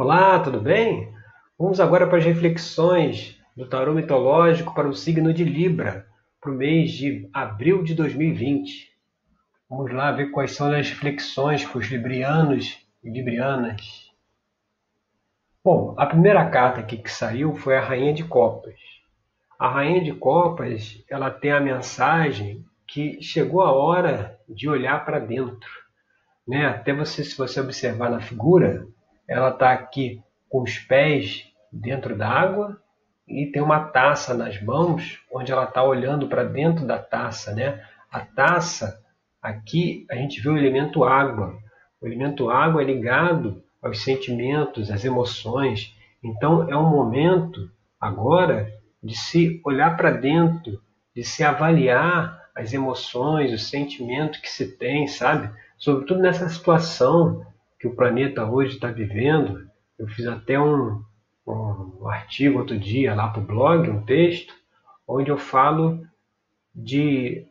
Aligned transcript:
Olá, 0.00 0.38
tudo 0.38 0.60
bem? 0.60 1.12
Vamos 1.58 1.80
agora 1.80 2.06
para 2.06 2.18
as 2.18 2.24
reflexões 2.24 3.36
do 3.56 3.66
tarô 3.66 3.92
mitológico 3.92 4.72
para 4.72 4.88
o 4.88 4.94
signo 4.94 5.34
de 5.34 5.42
Libra, 5.42 6.06
para 6.40 6.52
o 6.52 6.54
mês 6.54 6.92
de 6.92 7.28
abril 7.32 7.82
de 7.82 7.96
2020. 7.96 8.92
Vamos 9.68 9.92
lá 9.92 10.12
ver 10.12 10.30
quais 10.30 10.52
são 10.54 10.70
as 10.70 10.88
reflexões 10.88 11.64
para 11.64 11.78
os 11.78 11.88
librianos 11.88 12.78
e 13.02 13.10
librianas. 13.10 14.12
Bom, 15.64 15.96
a 15.98 16.06
primeira 16.06 16.48
carta 16.48 16.78
aqui 16.78 16.96
que 16.96 17.10
saiu 17.10 17.56
foi 17.56 17.76
a 17.76 17.80
Rainha 17.80 18.14
de 18.14 18.22
Copas. 18.22 18.78
A 19.58 19.68
Rainha 19.68 20.04
de 20.04 20.12
Copas, 20.12 21.04
ela 21.10 21.28
tem 21.28 21.50
a 21.50 21.60
mensagem 21.60 22.64
que 22.86 23.20
chegou 23.20 23.62
a 23.62 23.72
hora 23.72 24.38
de 24.48 24.68
olhar 24.68 25.04
para 25.04 25.18
dentro. 25.18 25.68
Né? 26.46 26.66
Até 26.66 26.94
você, 26.94 27.24
se 27.24 27.36
você 27.36 27.60
observar 27.60 28.12
na 28.12 28.20
figura, 28.20 28.86
ela 29.28 29.50
está 29.50 29.72
aqui 29.72 30.22
com 30.48 30.62
os 30.62 30.78
pés 30.78 31.46
dentro 31.70 32.16
da 32.16 32.28
água 32.28 32.80
e 33.28 33.46
tem 33.46 33.60
uma 33.60 33.80
taça 33.80 34.32
nas 34.32 34.60
mãos, 34.62 35.20
onde 35.30 35.52
ela 35.52 35.64
está 35.64 35.82
olhando 35.82 36.28
para 36.28 36.44
dentro 36.44 36.86
da 36.86 36.98
taça. 36.98 37.54
Né? 37.54 37.84
A 38.10 38.20
taça, 38.20 39.04
aqui 39.42 40.06
a 40.10 40.14
gente 40.14 40.40
vê 40.40 40.48
o 40.48 40.56
elemento 40.56 41.04
água. 41.04 41.58
O 42.00 42.06
elemento 42.06 42.48
água 42.48 42.80
é 42.80 42.86
ligado 42.86 43.62
aos 43.82 44.02
sentimentos, 44.02 44.90
às 44.90 45.04
emoções. 45.04 45.94
Então 46.24 46.68
é 46.68 46.76
um 46.76 46.88
momento 46.88 47.70
agora 48.00 48.72
de 49.02 49.14
se 49.14 49.60
olhar 49.64 49.96
para 49.96 50.10
dentro, 50.10 50.80
de 51.14 51.22
se 51.22 51.44
avaliar 51.44 52.48
as 52.54 52.72
emoções, 52.72 53.52
os 53.52 53.68
sentimentos 53.68 54.40
que 54.40 54.48
se 54.48 54.76
tem, 54.76 55.06
sabe? 55.06 55.50
Sobretudo 55.76 56.20
nessa 56.20 56.48
situação 56.48 57.46
que 57.78 57.86
o 57.86 57.94
planeta 57.94 58.44
hoje 58.44 58.74
está 58.74 58.90
vivendo. 58.90 59.68
Eu 59.98 60.08
fiz 60.08 60.26
até 60.26 60.58
um, 60.58 61.02
um 61.46 62.08
artigo 62.08 62.58
outro 62.58 62.78
dia 62.78 63.14
lá 63.14 63.28
para 63.28 63.42
o 63.42 63.46
blog, 63.46 63.88
um 63.88 64.04
texto, 64.04 64.54
onde 65.06 65.30
eu 65.30 65.38
falo 65.38 66.06
de 66.74 67.46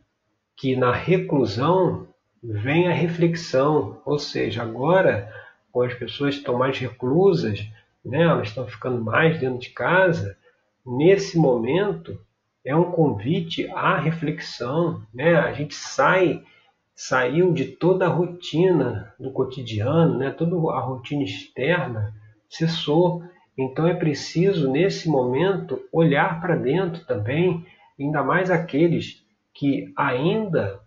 que 0.55 0.75
na 0.75 0.91
reclusão 0.91 2.07
vem 2.43 2.87
a 2.87 2.93
reflexão, 2.93 4.01
ou 4.05 4.17
seja, 4.17 4.63
agora, 4.63 5.31
com 5.71 5.81
as 5.81 5.93
pessoas 5.93 6.35
que 6.35 6.41
estão 6.41 6.57
mais 6.57 6.77
reclusas, 6.77 7.67
né, 8.03 8.23
elas 8.23 8.49
estão 8.49 8.67
ficando 8.67 9.03
mais 9.03 9.39
dentro 9.39 9.59
de 9.59 9.69
casa, 9.69 10.37
nesse 10.85 11.37
momento 11.37 12.19
é 12.63 12.75
um 12.75 12.91
convite 12.91 13.67
à 13.69 13.97
reflexão, 13.97 15.01
né? 15.13 15.35
A 15.35 15.53
gente 15.53 15.73
sai 15.73 16.43
saiu 16.97 17.53
de 17.53 17.65
toda 17.65 18.07
a 18.07 18.09
rotina 18.09 19.13
do 19.19 19.29
cotidiano, 19.31 20.17
né? 20.17 20.31
Toda 20.31 20.55
a 20.71 20.79
rotina 20.79 21.23
externa 21.23 22.11
cessou. 22.49 23.23
Então 23.55 23.87
é 23.87 23.93
preciso 23.93 24.69
nesse 24.71 25.07
momento 25.07 25.79
olhar 25.93 26.41
para 26.41 26.55
dentro 26.55 27.05
também, 27.05 27.63
ainda 27.99 28.23
mais 28.23 28.49
aqueles 28.49 29.23
que 29.53 29.93
ainda 29.95 30.79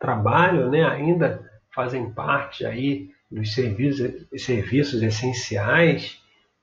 trabalham, 0.00 0.70
né? 0.70 0.82
Ainda 0.82 1.44
fazem 1.74 2.10
parte 2.10 2.64
aí 2.64 3.10
dos 3.30 3.52
serviços, 3.52 4.26
serviços 4.38 5.02
essenciais 5.02 6.18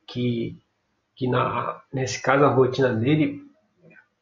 que 0.08 0.60
que 1.16 1.28
na, 1.28 1.84
nesse 1.94 2.20
caso 2.20 2.44
a 2.44 2.50
rotina 2.50 2.92
dele 2.96 3.44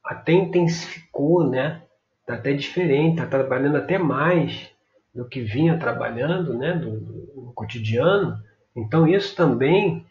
até 0.04 0.34
intensificou, 0.34 1.50
né? 1.50 1.82
Tá 2.26 2.36
até 2.36 2.54
diferente, 2.54 3.18
tá 3.18 3.26
trabalhando 3.26 3.78
até 3.78 3.98
mais 3.98 4.70
do 5.14 5.28
que 5.28 5.42
vinha 5.42 5.78
trabalhando, 5.78 6.58
né? 6.58 6.74
Do, 6.74 7.00
do, 7.00 7.44
no 7.46 7.54
cotidiano. 7.54 8.40
Então 8.76 9.08
isso 9.08 9.36
também 9.36 10.06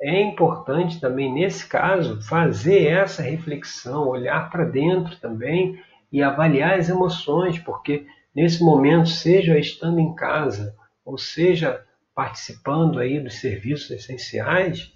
é 0.00 0.20
importante 0.20 1.00
também 1.00 1.32
nesse 1.32 1.66
caso 1.66 2.20
fazer 2.22 2.86
essa 2.86 3.22
reflexão, 3.22 4.08
olhar 4.08 4.50
para 4.50 4.64
dentro 4.64 5.16
também 5.16 5.80
e 6.10 6.20
avaliar 6.22 6.78
as 6.78 6.88
emoções, 6.88 7.58
porque 7.58 8.04
nesse 8.34 8.62
momento, 8.62 9.08
seja 9.08 9.58
estando 9.58 10.00
em 10.00 10.14
casa 10.14 10.74
ou 11.04 11.16
seja 11.16 11.84
participando 12.14 12.98
aí 12.98 13.20
dos 13.20 13.40
serviços 13.40 13.90
essenciais, 13.90 14.92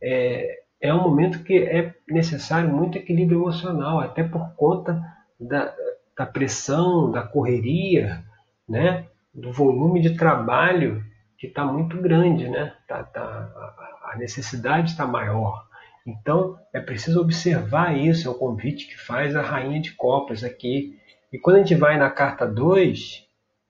é, 0.00 0.60
é 0.80 0.94
um 0.94 1.02
momento 1.02 1.42
que 1.42 1.58
é 1.58 1.94
necessário 2.08 2.70
muito 2.70 2.96
equilíbrio 2.96 3.40
emocional, 3.40 3.98
até 4.00 4.22
por 4.22 4.54
conta 4.54 5.02
da, 5.38 5.74
da 6.20 6.26
pressão, 6.26 7.10
da 7.10 7.22
correria, 7.22 8.22
né? 8.68 9.06
do 9.32 9.50
volume 9.50 10.02
de 10.02 10.18
trabalho 10.18 11.02
que 11.38 11.46
está 11.46 11.64
muito 11.64 11.96
grande, 11.96 12.46
né? 12.46 12.74
Tá, 12.86 13.02
tá, 13.04 13.98
a 14.12 14.18
necessidade 14.18 14.90
está 14.90 15.06
maior. 15.06 15.66
Então 16.06 16.58
é 16.74 16.78
preciso 16.78 17.22
observar 17.22 17.96
isso, 17.96 18.28
é 18.28 18.30
o 18.30 18.34
convite 18.34 18.86
que 18.86 18.98
faz 18.98 19.34
a 19.34 19.40
Rainha 19.40 19.80
de 19.80 19.92
Copas 19.92 20.44
aqui. 20.44 21.00
E 21.32 21.38
quando 21.38 21.56
a 21.56 21.58
gente 21.60 21.74
vai 21.74 21.96
na 21.96 22.10
carta 22.10 22.46
2, 22.46 23.26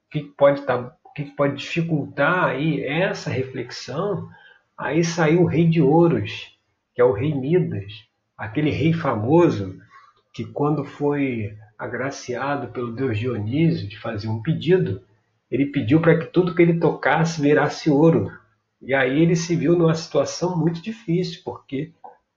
o 0.08 0.10
que 0.10 0.20
pode, 0.20 0.62
tá, 0.62 0.92
que 1.14 1.26
pode 1.26 1.54
dificultar 1.54 2.46
aí 2.46 2.84
essa 2.84 3.30
reflexão? 3.30 4.28
Aí 4.76 5.04
saiu 5.04 5.42
o 5.42 5.46
Rei 5.46 5.68
de 5.68 5.80
Ouros, 5.80 6.58
que 6.96 7.00
é 7.00 7.04
o 7.04 7.12
rei 7.12 7.32
Midas, 7.32 7.92
aquele 8.36 8.70
rei 8.70 8.92
famoso 8.92 9.78
que 10.34 10.44
quando 10.44 10.84
foi 10.84 11.56
agraciado 11.80 12.68
pelo 12.68 12.92
deus 12.92 13.18
Dionísio 13.18 13.88
de 13.88 13.98
fazer 13.98 14.28
um 14.28 14.42
pedido, 14.42 15.00
ele 15.50 15.64
pediu 15.64 15.98
para 15.98 16.18
que 16.18 16.26
tudo 16.26 16.54
que 16.54 16.60
ele 16.60 16.78
tocasse 16.78 17.40
virasse 17.40 17.90
ouro. 17.90 18.30
E 18.82 18.92
aí 18.94 19.20
ele 19.22 19.34
se 19.34 19.56
viu 19.56 19.74
numa 19.76 19.94
situação 19.94 20.58
muito 20.58 20.82
difícil, 20.82 21.40
porque 21.42 21.92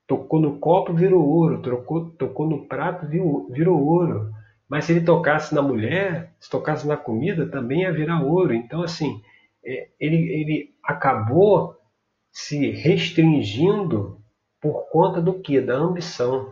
tocou 0.06 0.40
no 0.40 0.58
copo, 0.58 0.94
virou 0.94 1.22
ouro, 1.22 1.60
tocou, 1.60 2.10
tocou 2.10 2.48
no 2.48 2.66
prato, 2.66 3.06
virou, 3.06 3.46
virou 3.50 3.86
ouro. 3.86 4.32
Mas 4.66 4.86
se 4.86 4.92
ele 4.92 5.02
tocasse 5.02 5.54
na 5.54 5.60
mulher, 5.60 6.32
se 6.40 6.48
tocasse 6.48 6.86
na 6.88 6.96
comida, 6.96 7.46
também 7.46 7.82
ia 7.82 7.92
virar 7.92 8.22
ouro. 8.22 8.54
Então, 8.54 8.82
assim, 8.82 9.22
é, 9.62 9.88
ele, 10.00 10.16
ele 10.16 10.74
acabou 10.82 11.76
se 12.32 12.70
restringindo 12.70 14.18
por 14.58 14.88
conta 14.90 15.20
do 15.20 15.34
que? 15.34 15.60
Da 15.60 15.74
ambição, 15.74 16.50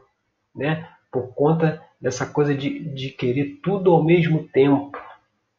né? 0.54 0.91
Por 1.12 1.34
conta 1.34 1.82
dessa 2.00 2.26
coisa 2.26 2.54
de, 2.54 2.80
de 2.94 3.10
querer 3.10 3.60
tudo 3.62 3.92
ao 3.92 4.02
mesmo 4.02 4.48
tempo, 4.48 4.98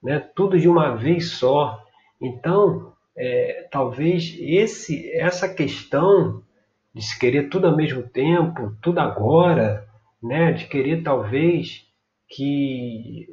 né? 0.01 0.19
Tudo 0.35 0.59
de 0.59 0.67
uma 0.67 0.95
vez 0.95 1.31
só. 1.31 1.81
Então, 2.19 2.91
é, 3.15 3.67
talvez 3.71 4.35
esse, 4.39 5.09
essa 5.13 5.47
questão 5.47 6.43
de 6.93 7.01
se 7.01 7.17
querer 7.17 7.49
tudo 7.49 7.67
ao 7.67 7.75
mesmo 7.75 8.03
tempo, 8.03 8.75
tudo 8.81 8.99
agora, 8.99 9.87
né? 10.21 10.51
De 10.51 10.65
querer 10.65 11.03
talvez 11.03 11.85
que 12.27 13.27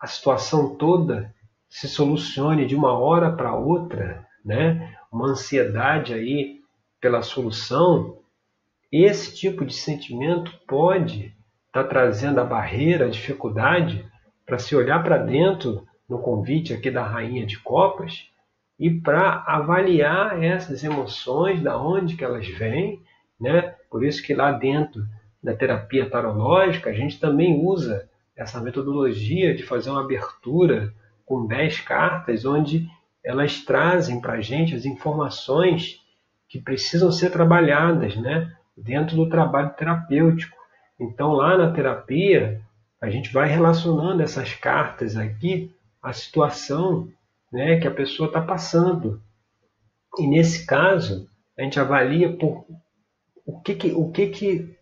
a 0.00 0.06
situação 0.06 0.74
toda 0.76 1.34
se 1.68 1.86
solucione 1.86 2.66
de 2.66 2.74
uma 2.74 2.98
hora 2.98 3.30
para 3.30 3.54
outra, 3.54 4.26
né? 4.44 4.96
Uma 5.12 5.28
ansiedade 5.28 6.14
aí 6.14 6.60
pela 7.00 7.22
solução, 7.22 8.18
esse 8.90 9.34
tipo 9.34 9.64
de 9.64 9.74
sentimento 9.74 10.50
pode 10.66 11.35
estar 11.80 11.94
tá 11.94 12.00
trazendo 12.00 12.40
a 12.40 12.44
barreira, 12.44 13.06
a 13.06 13.10
dificuldade 13.10 14.04
para 14.44 14.58
se 14.58 14.74
olhar 14.74 15.02
para 15.02 15.18
dentro 15.18 15.86
no 16.08 16.18
convite 16.18 16.72
aqui 16.72 16.90
da 16.90 17.02
Rainha 17.02 17.44
de 17.44 17.58
Copas 17.58 18.30
e 18.78 18.90
para 18.90 19.44
avaliar 19.46 20.42
essas 20.42 20.84
emoções, 20.84 21.62
da 21.62 21.80
onde 21.80 22.16
que 22.16 22.24
elas 22.24 22.46
vêm, 22.46 23.00
né? 23.40 23.74
Por 23.90 24.04
isso 24.04 24.22
que 24.22 24.34
lá 24.34 24.52
dentro 24.52 25.04
da 25.42 25.54
terapia 25.54 26.08
tarológica 26.08 26.90
a 26.90 26.92
gente 26.92 27.18
também 27.18 27.60
usa 27.64 28.08
essa 28.36 28.60
metodologia 28.60 29.54
de 29.54 29.62
fazer 29.62 29.90
uma 29.90 30.02
abertura 30.02 30.92
com 31.24 31.46
10 31.46 31.80
cartas, 31.80 32.44
onde 32.44 32.86
elas 33.24 33.64
trazem 33.64 34.20
para 34.20 34.34
a 34.34 34.40
gente 34.40 34.74
as 34.74 34.84
informações 34.84 36.00
que 36.48 36.60
precisam 36.60 37.10
ser 37.10 37.30
trabalhadas, 37.30 38.14
né? 38.16 38.52
dentro 38.76 39.16
do 39.16 39.28
trabalho 39.28 39.70
terapêutico. 39.70 40.55
Então, 40.98 41.32
lá 41.32 41.56
na 41.58 41.72
terapia, 41.72 42.60
a 43.00 43.10
gente 43.10 43.32
vai 43.32 43.48
relacionando 43.48 44.22
essas 44.22 44.54
cartas 44.54 45.16
aqui 45.16 45.70
à 46.02 46.12
situação 46.12 47.08
né, 47.52 47.78
que 47.78 47.86
a 47.86 47.90
pessoa 47.90 48.28
está 48.28 48.40
passando. 48.40 49.20
E 50.18 50.26
nesse 50.26 50.66
caso, 50.66 51.28
a 51.58 51.62
gente 51.62 51.78
avalia 51.78 52.32
por 52.32 52.66
o 53.44 53.60
que 53.60 53.74
que, 53.74 53.92
o 53.92 54.10
que, 54.10 54.28
que 54.28 54.76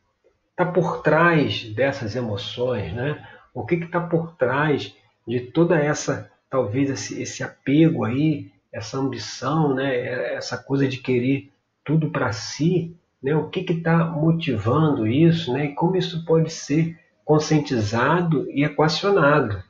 está 0.50 0.64
por 0.64 1.02
trás 1.02 1.64
dessas 1.64 2.14
emoções, 2.14 2.93
né? 2.94 3.26
O 3.52 3.66
que 3.66 3.75
está 3.75 4.00
por 4.00 4.37
trás 4.37 4.94
de 5.26 5.40
toda 5.40 5.78
essa, 5.78 6.31
talvez 6.49 6.88
esse, 6.90 7.20
esse 7.20 7.43
apego 7.43 8.05
aí, 8.05 8.50
essa 8.72 8.99
ambição, 8.99 9.75
né? 9.75 10.34
Essa 10.34 10.56
coisa 10.56 10.88
de 10.88 10.99
querer 10.99 11.52
tudo 11.84 12.11
para 12.11 12.32
si, 12.32 12.96
né? 13.25 13.35
o 13.35 13.49
que 13.49 13.61
está 13.61 14.05
motivando 14.05 15.06
isso 15.06 15.50
né? 15.55 15.65
e 15.65 15.75
como 15.75 15.97
isso 15.97 16.26
pode 16.26 16.53
ser 16.53 17.00
conscientizado 17.25 18.49
e 18.50 18.62
equacionado. 18.62 19.65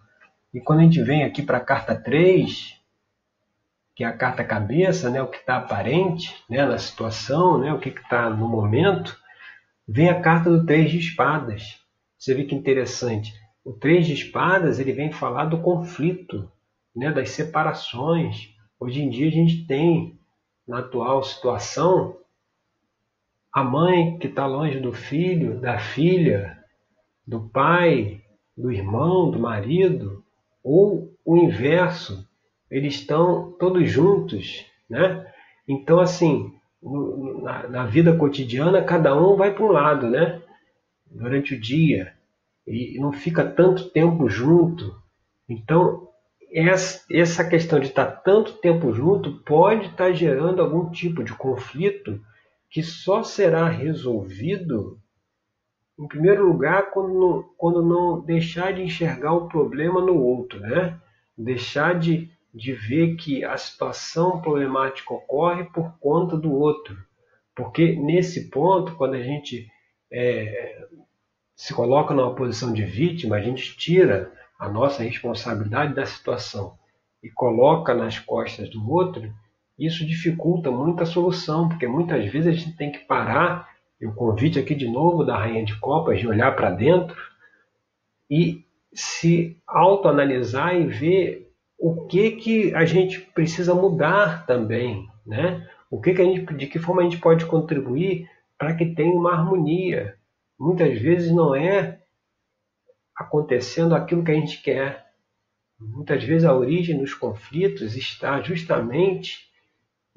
E 0.52 0.60
quando 0.60 0.80
a 0.80 0.82
gente 0.82 1.00
vem 1.00 1.22
aqui 1.22 1.40
para 1.40 1.58
a 1.58 1.64
carta 1.64 1.94
3, 1.94 2.76
que 3.94 4.02
é 4.02 4.08
a 4.08 4.12
carta 4.12 4.42
cabeça, 4.42 5.08
né, 5.08 5.22
o 5.22 5.28
que 5.28 5.36
está 5.36 5.56
aparente 5.56 6.34
né, 6.50 6.66
na 6.66 6.78
situação, 6.78 7.58
né, 7.58 7.72
o 7.72 7.78
que 7.78 7.90
está 7.90 8.28
no 8.28 8.48
momento, 8.48 9.16
vem 9.86 10.08
a 10.08 10.20
carta 10.20 10.50
do 10.50 10.66
três 10.66 10.90
de 10.90 10.98
espadas. 10.98 11.78
Você 12.18 12.34
vê 12.34 12.42
que 12.42 12.56
interessante. 12.56 13.32
O 13.64 13.72
três 13.72 14.04
de 14.04 14.14
espadas 14.14 14.80
ele 14.80 14.92
vem 14.92 15.12
falar 15.12 15.44
do 15.44 15.60
conflito, 15.60 16.50
né, 16.94 17.12
das 17.12 17.30
separações. 17.30 18.52
Hoje 18.80 19.00
em 19.00 19.08
dia 19.08 19.28
a 19.28 19.32
gente 19.32 19.64
tem, 19.64 20.18
na 20.66 20.80
atual 20.80 21.22
situação, 21.22 22.16
a 23.54 23.62
mãe 23.62 24.18
que 24.18 24.26
está 24.26 24.46
longe 24.46 24.80
do 24.80 24.92
filho, 24.92 25.60
da 25.60 25.78
filha, 25.78 26.58
do 27.24 27.48
pai, 27.48 28.20
do 28.56 28.72
irmão, 28.72 29.30
do 29.30 29.38
marido, 29.38 30.24
ou 30.62 31.14
o 31.24 31.36
inverso, 31.36 32.28
eles 32.68 32.94
estão 32.96 33.52
todos 33.52 33.88
juntos, 33.88 34.66
né? 34.90 35.24
Então, 35.68 36.00
assim, 36.00 36.52
na, 37.42 37.68
na 37.68 37.86
vida 37.86 38.16
cotidiana, 38.16 38.82
cada 38.82 39.16
um 39.16 39.36
vai 39.36 39.54
para 39.54 39.64
um 39.64 39.70
lado, 39.70 40.10
né? 40.10 40.42
Durante 41.06 41.54
o 41.54 41.60
dia 41.60 42.12
e 42.66 42.98
não 42.98 43.12
fica 43.12 43.44
tanto 43.44 43.90
tempo 43.90 44.28
junto. 44.28 44.96
Então, 45.48 46.08
essa 46.50 47.44
questão 47.44 47.78
de 47.78 47.86
estar 47.86 48.06
tanto 48.06 48.54
tempo 48.54 48.92
junto 48.92 49.32
pode 49.44 49.88
estar 49.88 50.12
gerando 50.12 50.62
algum 50.62 50.90
tipo 50.90 51.22
de 51.22 51.32
conflito 51.34 52.20
que 52.74 52.82
só 52.82 53.22
será 53.22 53.68
resolvido, 53.68 55.00
em 55.96 56.08
primeiro 56.08 56.44
lugar, 56.44 56.90
quando 56.90 57.14
não, 57.14 57.42
quando 57.56 57.80
não 57.80 58.20
deixar 58.20 58.72
de 58.72 58.82
enxergar 58.82 59.32
o 59.32 59.46
problema 59.46 60.00
no 60.00 60.20
outro, 60.20 60.58
né? 60.58 61.00
Deixar 61.38 61.96
de, 61.96 62.32
de 62.52 62.72
ver 62.72 63.14
que 63.14 63.44
a 63.44 63.56
situação 63.56 64.40
problemática 64.40 65.14
ocorre 65.14 65.62
por 65.66 65.96
conta 66.00 66.36
do 66.36 66.52
outro. 66.52 66.96
Porque 67.54 67.94
nesse 67.94 68.50
ponto, 68.50 68.96
quando 68.96 69.14
a 69.14 69.22
gente 69.22 69.70
é, 70.12 70.88
se 71.54 71.72
coloca 71.72 72.12
numa 72.12 72.34
posição 72.34 72.72
de 72.72 72.84
vítima, 72.84 73.36
a 73.36 73.40
gente 73.40 73.76
tira 73.76 74.32
a 74.58 74.68
nossa 74.68 75.04
responsabilidade 75.04 75.94
da 75.94 76.04
situação 76.04 76.76
e 77.22 77.30
coloca 77.30 77.94
nas 77.94 78.18
costas 78.18 78.68
do 78.68 78.90
outro, 78.90 79.32
isso 79.78 80.06
dificulta 80.06 80.70
muito 80.70 81.02
a 81.02 81.06
solução, 81.06 81.68
porque 81.68 81.86
muitas 81.86 82.24
vezes 82.30 82.46
a 82.46 82.52
gente 82.52 82.76
tem 82.76 82.92
que 82.92 83.00
parar, 83.00 83.68
e 84.00 84.06
o 84.06 84.14
convite 84.14 84.58
aqui 84.58 84.74
de 84.74 84.88
novo 84.88 85.24
da 85.24 85.36
Rainha 85.36 85.64
de 85.64 85.78
Copas, 85.78 86.18
de 86.18 86.28
olhar 86.28 86.54
para 86.54 86.70
dentro 86.70 87.16
e 88.30 88.64
se 88.92 89.60
autoanalisar 89.66 90.76
e 90.76 90.86
ver 90.86 91.52
o 91.78 92.06
que, 92.06 92.32
que 92.32 92.74
a 92.74 92.84
gente 92.84 93.20
precisa 93.20 93.74
mudar 93.74 94.46
também, 94.46 95.08
né? 95.26 95.68
O 95.90 96.00
que, 96.00 96.14
que 96.14 96.22
a 96.22 96.24
gente, 96.24 96.54
de 96.54 96.66
que 96.66 96.78
forma 96.78 97.02
a 97.02 97.04
gente 97.04 97.18
pode 97.18 97.44
contribuir 97.46 98.28
para 98.58 98.74
que 98.74 98.94
tenha 98.94 99.14
uma 99.14 99.32
harmonia. 99.32 100.16
Muitas 100.58 100.98
vezes 100.98 101.32
não 101.32 101.54
é 101.54 102.00
acontecendo 103.16 103.94
aquilo 103.94 104.24
que 104.24 104.30
a 104.30 104.34
gente 104.34 104.62
quer. 104.62 105.04
Muitas 105.78 106.22
vezes 106.24 106.44
a 106.44 106.54
origem 106.54 106.98
dos 106.98 107.14
conflitos 107.14 107.96
está 107.96 108.40
justamente 108.40 109.53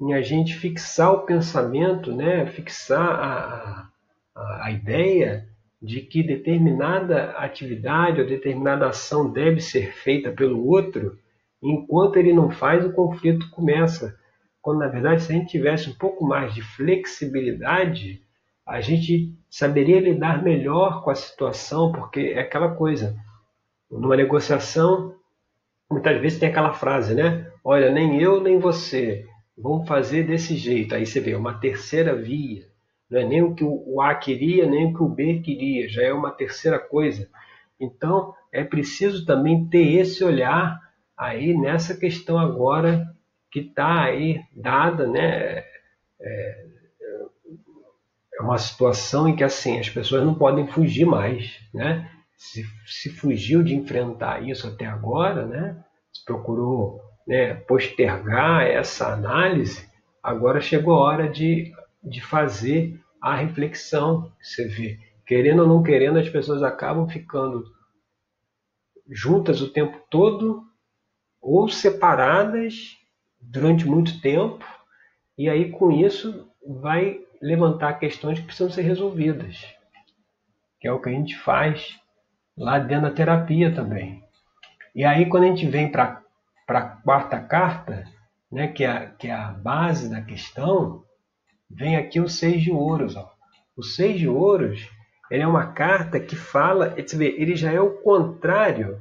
em 0.00 0.14
a 0.14 0.22
gente 0.22 0.54
fixar 0.54 1.12
o 1.12 1.26
pensamento, 1.26 2.14
né? 2.14 2.46
fixar 2.46 3.00
a, 3.00 3.88
a, 4.34 4.66
a 4.66 4.70
ideia 4.70 5.48
de 5.80 6.00
que 6.00 6.22
determinada 6.22 7.32
atividade 7.32 8.20
ou 8.20 8.26
determinada 8.26 8.88
ação 8.88 9.30
deve 9.30 9.60
ser 9.60 9.92
feita 9.92 10.30
pelo 10.30 10.66
outro, 10.66 11.18
enquanto 11.62 12.16
ele 12.16 12.32
não 12.32 12.50
faz, 12.50 12.84
o 12.84 12.92
conflito 12.92 13.50
começa. 13.50 14.16
Quando, 14.60 14.80
na 14.80 14.88
verdade, 14.88 15.22
se 15.22 15.32
a 15.32 15.36
gente 15.36 15.50
tivesse 15.50 15.88
um 15.90 15.94
pouco 15.94 16.24
mais 16.24 16.54
de 16.54 16.62
flexibilidade, 16.62 18.22
a 18.66 18.80
gente 18.80 19.34
saberia 19.48 20.00
lidar 20.00 20.42
melhor 20.42 21.02
com 21.02 21.10
a 21.10 21.14
situação, 21.14 21.90
porque 21.92 22.20
é 22.34 22.40
aquela 22.40 22.74
coisa. 22.74 23.16
Numa 23.90 24.16
negociação, 24.16 25.14
muitas 25.90 26.20
vezes 26.20 26.38
tem 26.38 26.50
aquela 26.50 26.72
frase, 26.72 27.14
né? 27.14 27.50
Olha, 27.64 27.90
nem 27.90 28.20
eu 28.20 28.40
nem 28.40 28.58
você 28.58 29.24
vamos 29.60 29.88
fazer 29.88 30.24
desse 30.24 30.56
jeito. 30.56 30.94
Aí 30.94 31.04
você 31.04 31.20
vê 31.20 31.34
uma 31.34 31.58
terceira 31.58 32.14
via. 32.14 32.66
Não 33.10 33.20
é 33.20 33.24
nem 33.24 33.42
o 33.42 33.54
que 33.54 33.64
o 33.64 34.00
A 34.00 34.14
queria, 34.14 34.66
nem 34.66 34.86
o 34.86 34.94
que 34.94 35.02
o 35.02 35.08
B 35.08 35.40
queria, 35.40 35.88
já 35.88 36.02
é 36.02 36.12
uma 36.12 36.30
terceira 36.30 36.78
coisa. 36.78 37.28
Então, 37.80 38.34
é 38.52 38.62
preciso 38.62 39.24
também 39.24 39.66
ter 39.68 39.94
esse 39.94 40.22
olhar 40.22 40.78
aí 41.16 41.56
nessa 41.56 41.96
questão 41.96 42.38
agora 42.38 43.06
que 43.50 43.60
está 43.60 44.02
aí 44.04 44.42
dada, 44.54 45.06
né? 45.06 45.64
É, 46.20 46.66
é 48.34 48.42
uma 48.42 48.58
situação 48.58 49.28
em 49.28 49.34
que 49.34 49.42
assim 49.42 49.78
as 49.78 49.88
pessoas 49.88 50.24
não 50.24 50.34
podem 50.34 50.66
fugir 50.66 51.06
mais, 51.06 51.58
né? 51.72 52.10
Se, 52.36 52.64
se 52.86 53.10
fugiu 53.10 53.62
de 53.62 53.74
enfrentar 53.74 54.46
isso 54.46 54.68
até 54.68 54.86
agora, 54.86 55.46
né? 55.46 55.82
Se 56.12 56.24
procurou 56.24 57.00
né, 57.28 57.54
postergar 57.54 58.66
essa 58.66 59.12
análise, 59.12 59.86
agora 60.22 60.62
chegou 60.62 60.94
a 60.94 61.00
hora 61.00 61.28
de, 61.28 61.70
de 62.02 62.22
fazer 62.22 62.98
a 63.20 63.36
reflexão. 63.36 64.32
Você 64.40 64.66
vê, 64.66 64.98
querendo 65.26 65.60
ou 65.60 65.68
não 65.68 65.82
querendo, 65.82 66.18
as 66.18 66.28
pessoas 66.28 66.62
acabam 66.62 67.06
ficando 67.06 67.64
juntas 69.10 69.60
o 69.60 69.70
tempo 69.70 70.00
todo 70.10 70.64
ou 71.38 71.68
separadas 71.68 72.96
durante 73.40 73.86
muito 73.86 74.20
tempo, 74.20 74.64
e 75.36 75.48
aí 75.48 75.70
com 75.70 75.92
isso 75.92 76.50
vai 76.66 77.20
levantar 77.40 77.98
questões 77.98 78.40
que 78.40 78.46
precisam 78.46 78.70
ser 78.70 78.82
resolvidas, 78.82 79.64
que 80.80 80.88
é 80.88 80.92
o 80.92 81.00
que 81.00 81.08
a 81.08 81.12
gente 81.12 81.38
faz 81.38 81.96
lá 82.56 82.78
dentro 82.78 83.08
da 83.08 83.14
terapia 83.14 83.72
também. 83.72 84.22
E 84.94 85.04
aí 85.04 85.26
quando 85.26 85.44
a 85.44 85.46
gente 85.46 85.66
vem 85.66 85.90
para 85.90 86.17
para 86.68 86.80
a 86.80 86.82
quarta 86.82 87.40
carta, 87.40 88.04
né, 88.52 88.68
que, 88.68 88.84
é, 88.84 89.10
que 89.18 89.28
é 89.28 89.32
a 89.32 89.48
base 89.48 90.10
da 90.10 90.20
questão, 90.20 91.02
vem 91.70 91.96
aqui 91.96 92.20
o 92.20 92.28
seis 92.28 92.62
de 92.62 92.70
ouros. 92.70 93.16
Ó. 93.16 93.32
O 93.74 93.82
seis 93.82 94.20
de 94.20 94.28
ouros 94.28 94.86
ele 95.30 95.42
é 95.42 95.46
uma 95.46 95.72
carta 95.72 96.20
que 96.20 96.36
fala, 96.36 96.94
ele 97.20 97.56
já 97.56 97.72
é 97.72 97.80
o 97.80 97.94
contrário 98.02 99.00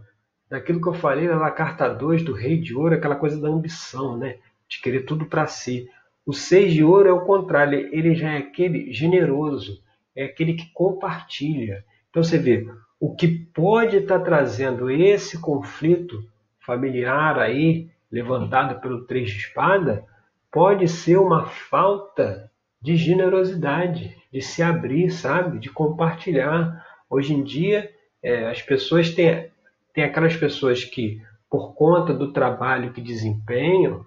daquilo 0.49 0.81
que 0.81 0.87
eu 0.87 0.93
falei 0.93 1.27
na 1.27 1.51
carta 1.51 1.89
2 1.89 2.23
do 2.23 2.33
rei 2.33 2.57
de 2.57 2.73
ouro, 2.73 2.95
aquela 2.95 3.15
coisa 3.15 3.39
da 3.39 3.49
ambição, 3.49 4.17
né? 4.17 4.37
de 4.67 4.81
querer 4.81 5.01
tudo 5.01 5.25
para 5.25 5.45
si. 5.47 5.89
O 6.25 6.33
seis 6.33 6.73
de 6.73 6.83
ouro 6.83 7.09
é 7.09 7.13
o 7.13 7.25
contrário, 7.25 7.89
ele 7.93 8.15
já 8.15 8.31
é 8.31 8.37
aquele 8.37 8.93
generoso, 8.93 9.81
é 10.15 10.25
aquele 10.25 10.53
que 10.53 10.71
compartilha. 10.74 11.86
Então 12.09 12.24
você 12.24 12.38
vê, 12.38 12.65
o 13.00 13.13
que 13.13 13.27
pode 13.27 13.97
estar 13.97 14.19
tá 14.19 14.25
trazendo 14.25 14.89
esse 14.89 15.38
conflito 15.39 16.24
familiar 16.67 17.39
aí 17.39 17.89
levantado 18.12 18.81
pelo 18.81 19.05
três 19.05 19.29
de 19.29 19.38
espada 19.38 20.05
pode 20.51 20.86
ser 20.89 21.17
uma 21.17 21.45
falta 21.45 22.51
de 22.81 22.97
generosidade, 22.97 24.15
de 24.31 24.41
se 24.41 24.62
abrir, 24.62 25.09
sabe, 25.09 25.59
de 25.59 25.69
compartilhar. 25.69 26.86
Hoje 27.09 27.33
em 27.33 27.41
dia 27.41 27.89
é, 28.21 28.50
as 28.50 28.62
pessoas 28.62 29.09
têm, 29.13 29.50
têm 29.93 30.03
aquelas 30.03 30.36
pessoas 30.36 30.83
que 30.83 31.21
por 31.50 31.74
conta 31.74 32.13
do 32.13 32.33
trabalho 32.33 32.91
que 32.91 33.01
desempenham 33.01 34.05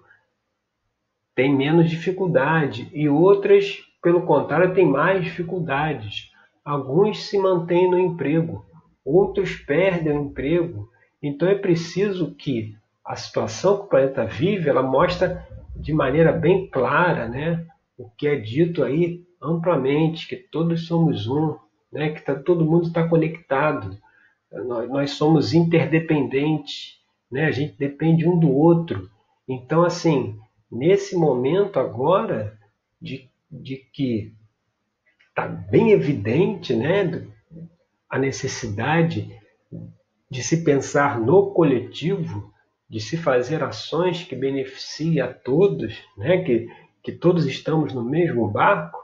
têm 1.33 1.55
menos 1.55 1.89
dificuldade 1.89 2.87
e 2.93 3.09
outras, 3.09 3.79
pelo 4.03 4.21
contrário, 4.21 4.75
têm 4.75 4.85
mais 4.85 5.23
dificuldades. 5.23 6.31
Alguns 6.63 7.25
se 7.25 7.39
mantêm 7.39 7.89
no 7.89 7.97
emprego, 7.97 8.63
outros 9.03 9.55
perdem 9.55 10.15
o 10.15 10.25
emprego, 10.25 10.90
então 11.21 11.47
é 11.47 11.55
preciso 11.55 12.33
que 12.35 12.75
a 13.05 13.15
situação 13.15 13.77
que 13.77 13.83
o 13.83 13.87
planeta 13.87 14.25
vive, 14.25 14.69
ela 14.69 14.83
mostra 14.83 15.47
de 15.75 15.93
maneira 15.93 16.31
bem 16.31 16.67
clara, 16.67 17.27
né, 17.27 17.65
o 17.97 18.09
que 18.09 18.27
é 18.27 18.35
dito 18.35 18.83
aí 18.83 19.23
amplamente, 19.41 20.27
que 20.27 20.35
todos 20.35 20.87
somos 20.87 21.27
um, 21.27 21.55
né, 21.91 22.11
que 22.11 22.21
tá, 22.21 22.35
todo 22.35 22.65
mundo 22.65 22.87
está 22.87 23.07
conectado, 23.07 23.97
nós, 24.51 24.89
nós 24.89 25.11
somos 25.11 25.53
interdependentes, 25.53 26.99
né, 27.31 27.45
a 27.45 27.51
gente 27.51 27.77
depende 27.77 28.27
um 28.27 28.37
do 28.37 28.51
outro. 28.51 29.09
Então, 29.47 29.83
assim, 29.83 30.37
nesse 30.71 31.15
momento 31.15 31.79
agora 31.79 32.57
de, 33.01 33.29
de 33.49 33.77
que 33.91 34.33
está 35.29 35.47
bem 35.47 35.91
evidente 35.91 36.75
né, 36.75 37.25
a 38.09 38.19
necessidade 38.19 39.40
de 40.31 40.41
se 40.41 40.63
pensar 40.63 41.19
no 41.19 41.51
coletivo, 41.51 42.53
de 42.89 43.01
se 43.01 43.17
fazer 43.17 43.61
ações 43.61 44.23
que 44.23 44.33
beneficiem 44.33 45.19
a 45.19 45.27
todos, 45.27 46.01
né? 46.17 46.37
que, 46.37 46.69
que 47.03 47.11
todos 47.11 47.45
estamos 47.45 47.93
no 47.93 48.01
mesmo 48.01 48.47
barco, 48.47 48.97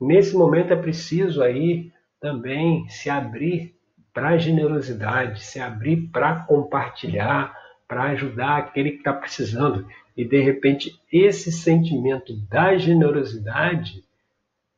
nesse 0.00 0.36
momento 0.36 0.72
é 0.72 0.76
preciso 0.76 1.42
aí 1.42 1.90
também 2.20 2.88
se 2.88 3.10
abrir 3.10 3.74
para 4.14 4.28
a 4.28 4.38
generosidade, 4.38 5.44
se 5.44 5.58
abrir 5.58 6.08
para 6.12 6.44
compartilhar, 6.44 7.52
para 7.88 8.04
ajudar 8.10 8.58
aquele 8.58 8.92
que 8.92 8.98
está 8.98 9.12
precisando. 9.12 9.84
e 10.16 10.24
de 10.24 10.40
repente 10.40 11.00
esse 11.12 11.50
sentimento 11.50 12.36
da 12.48 12.76
generosidade, 12.76 14.04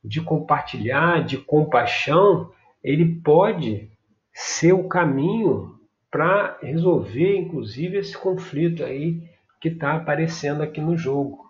de 0.03 0.19
compartilhar, 0.19 1.23
de 1.23 1.37
compaixão, 1.37 2.51
ele 2.83 3.21
pode 3.21 3.87
ser 4.33 4.73
o 4.73 4.87
caminho 4.87 5.79
para 6.11 6.57
resolver, 6.61 7.37
inclusive, 7.37 7.97
esse 7.97 8.17
conflito 8.17 8.83
aí 8.83 9.23
que 9.61 9.69
está 9.69 9.95
aparecendo 9.95 10.61
aqui 10.61 10.81
no 10.81 10.97
jogo. 10.97 11.49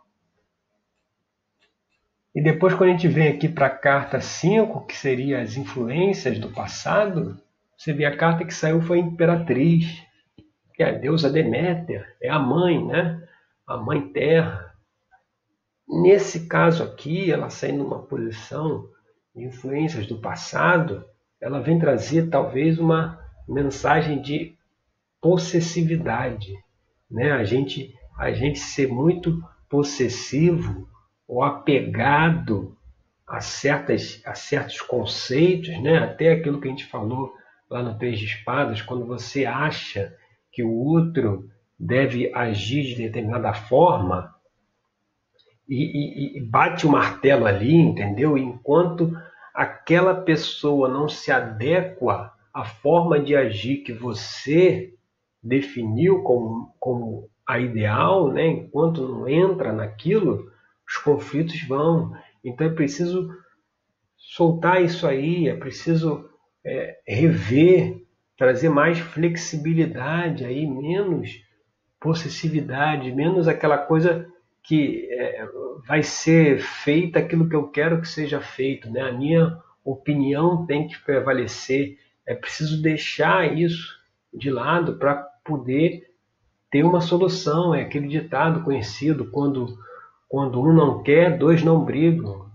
E 2.34 2.42
depois, 2.42 2.74
quando 2.76 2.92
a 2.92 2.94
gente 2.94 3.08
vem 3.08 3.28
aqui 3.28 3.50
para 3.50 3.66
a 3.66 3.72
carta 3.72 4.22
5, 4.22 4.86
que 4.86 4.96
seria 4.96 5.42
as 5.42 5.58
influências 5.58 6.38
do 6.38 6.50
passado, 6.50 7.38
você 7.76 7.92
vê 7.92 8.06
a 8.06 8.16
carta 8.16 8.46
que 8.46 8.54
saiu 8.54 8.82
foi 8.82 9.00
a 9.00 9.02
Imperatriz, 9.02 10.02
que 10.76 10.84
é 10.84 10.90
a 10.90 10.98
deusa 10.98 11.30
Deméter, 11.30 12.16
é 12.22 12.30
a 12.30 12.40
mãe, 12.40 12.86
né? 12.86 13.28
A 13.68 13.76
mãe 13.76 14.08
terra. 14.10 14.74
Nesse 15.90 16.48
caso 16.48 16.84
aqui, 16.84 17.32
ela 17.32 17.50
saindo 17.50 17.84
numa 17.84 18.04
posição 18.04 18.88
de 19.36 19.44
influências 19.44 20.08
do 20.08 20.20
passado, 20.20 21.04
ela 21.40 21.60
vem 21.60 21.80
trazer 21.80 22.30
talvez 22.30 22.80
uma 22.80 23.21
mensagem 23.48 24.22
de 24.22 24.56
possessividade, 25.20 26.54
né? 27.10 27.32
A 27.32 27.44
gente 27.44 27.94
a 28.18 28.32
gente 28.32 28.60
ser 28.60 28.88
muito 28.88 29.44
possessivo 29.68 30.88
ou 31.28 31.44
apegado 31.44 32.78
a, 33.28 33.40
certas, 33.40 34.22
a 34.26 34.36
certos 34.36 34.82
conceitos, 34.82 35.70
né? 35.82 35.98
até 35.98 36.34
aquilo 36.34 36.60
que 36.60 36.68
a 36.68 36.72
gente 36.72 36.86
falou 36.86 37.34
lá 37.70 37.82
no 37.82 37.98
Três 37.98 38.20
de 38.20 38.26
Espadas, 38.26 38.82
quando 38.82 39.06
você 39.06 39.46
acha 39.46 40.14
que 40.52 40.62
o 40.62 40.72
outro 40.72 41.50
deve 41.80 42.32
agir 42.36 42.84
de 42.84 42.96
determinada 42.96 43.54
forma 43.54 44.36
e, 45.68 46.36
e, 46.36 46.38
e 46.38 46.42
bate 46.42 46.86
o 46.86 46.92
martelo 46.92 47.46
ali, 47.46 47.74
entendeu? 47.74 48.38
Enquanto 48.38 49.18
aquela 49.54 50.14
pessoa 50.14 50.90
não 50.90 51.08
se 51.08 51.32
adequa 51.32 52.34
à 52.54 52.66
forma 52.66 53.20
de 53.20 53.36
agir 53.36 53.78
que 53.78 53.94
você 53.94 54.94
definiu 55.42 56.22
como, 56.24 56.74
como 56.80 57.30
a 57.48 57.60
ideal, 57.60 58.32
né? 58.32 58.48
enquanto 58.48 59.08
não 59.08 59.28
entra 59.28 59.74
naquilo, 59.74 60.52
os 60.88 60.98
conflitos 60.98 61.62
vão. 61.68 62.16
Então 62.44 62.68
é 62.68 62.70
preciso 62.70 63.30
soltar 64.18 64.84
isso 64.84 65.08
aí, 65.08 65.48
é 65.48 65.56
preciso 65.56 66.30
é, 66.64 67.00
rever, 67.08 68.04
trazer 68.38 68.70
mais 68.70 69.00
flexibilidade 69.00 70.46
aí, 70.46 70.66
menos 70.66 71.44
possessividade, 72.00 73.12
menos 73.12 73.48
aquela 73.48 73.78
coisa 73.78 74.28
que 74.64 75.08
é, 75.12 75.48
vai 75.88 76.04
ser 76.04 76.60
feita 76.60 77.20
aquilo 77.20 77.48
que 77.48 77.56
eu 77.56 77.68
quero 77.68 78.02
que 78.02 78.08
seja 78.08 78.42
feito, 78.42 78.90
né? 78.90 79.02
A 79.02 79.12
minha 79.12 79.58
opinião 79.84 80.66
tem 80.66 80.88
que 80.88 80.98
prevalecer. 81.00 81.98
É 82.32 82.36
preciso 82.36 82.82
deixar 82.82 83.58
isso 83.58 84.00
de 84.34 84.50
lado 84.50 84.96
para 84.96 85.16
poder 85.44 86.14
ter 86.72 86.82
uma 86.82 87.02
solução. 87.02 87.76
É 87.76 87.82
aquele 87.82 88.08
ditado 88.08 88.64
conhecido 88.64 89.26
quando 89.26 89.78
quando 90.30 90.62
um 90.62 90.72
não 90.72 91.04
quer, 91.04 91.38
dois 91.38 91.62
não 91.62 91.84
brigam. 91.84 92.50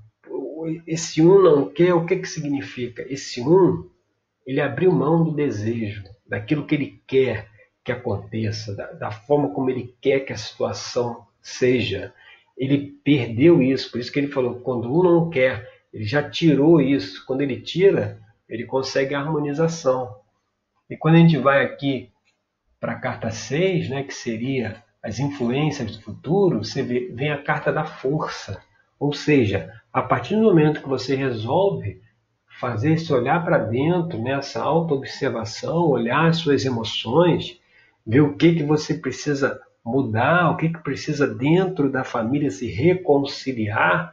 Esse 0.87 1.21
um 1.21 1.43
não 1.43 1.69
quer, 1.69 1.93
o 1.93 2.07
que, 2.07 2.17
que 2.17 2.27
significa? 2.27 3.05
Esse 3.07 3.43
um, 3.43 3.87
ele 4.47 4.63
abriu 4.63 4.91
mão 4.91 5.23
do 5.23 5.33
desejo, 5.33 6.03
daquilo 6.27 6.65
que 6.65 6.75
ele 6.75 7.03
quer 7.07 7.51
que 7.85 7.93
aconteça, 7.93 8.75
da, 8.75 8.93
da 8.93 9.11
forma 9.11 9.51
como 9.51 9.69
ele 9.69 9.95
quer 10.01 10.21
que 10.21 10.33
a 10.33 10.39
situação 10.39 11.27
seja. 11.43 12.15
Ele 12.57 12.99
perdeu 13.05 13.61
isso, 13.61 13.91
por 13.91 14.01
isso 14.01 14.11
que 14.11 14.21
ele 14.21 14.33
falou: 14.33 14.55
quando 14.61 14.91
um 14.91 15.03
não 15.03 15.29
quer, 15.29 15.71
ele 15.93 16.07
já 16.07 16.27
tirou 16.27 16.81
isso. 16.81 17.27
Quando 17.27 17.43
ele 17.43 17.61
tira, 17.61 18.25
ele 18.49 18.65
consegue 18.65 19.15
a 19.15 19.21
harmonização. 19.21 20.17
E 20.89 20.97
quando 20.97 21.17
a 21.17 21.19
gente 21.19 21.37
vai 21.39 21.65
aqui 21.65 22.11
para 22.79 22.93
a 22.93 23.01
carta 23.01 23.31
6, 23.31 23.91
né, 23.91 24.03
que 24.03 24.15
seria 24.15 24.83
as 25.03 25.19
influências 25.19 25.97
do 25.97 26.03
futuro, 26.03 26.65
você 26.65 26.83
vê, 26.83 27.13
vem 27.13 27.31
a 27.31 27.43
carta 27.43 27.73
da 27.73 27.85
força. 27.85 28.61
Ou 28.99 29.13
seja, 29.13 29.73
a 29.93 30.03
partir 30.03 30.35
do 30.37 30.43
momento 30.43 30.83
que 30.83 30.89
você 30.89 31.15
resolve 31.15 32.01
fazer 32.59 32.93
esse 32.93 33.13
olhar 33.13 33.45
para 33.45 33.59
dentro, 33.59 34.21
nessa 34.21 34.61
né, 34.61 34.65
autoobservação, 34.65 35.89
olhar 35.89 36.27
as 36.27 36.39
suas 36.39 36.65
emoções, 36.65 37.61
ver 38.07 38.21
o 38.21 38.37
que, 38.37 38.55
que 38.55 38.63
você 38.63 38.95
precisa 38.95 39.61
mudar, 39.85 40.51
o 40.51 40.57
que, 40.57 40.71
que 40.71 40.83
precisa 40.83 41.27
dentro 41.27 41.91
da 41.91 42.03
família 42.03 42.51
se 42.51 42.67
reconciliar, 42.67 44.13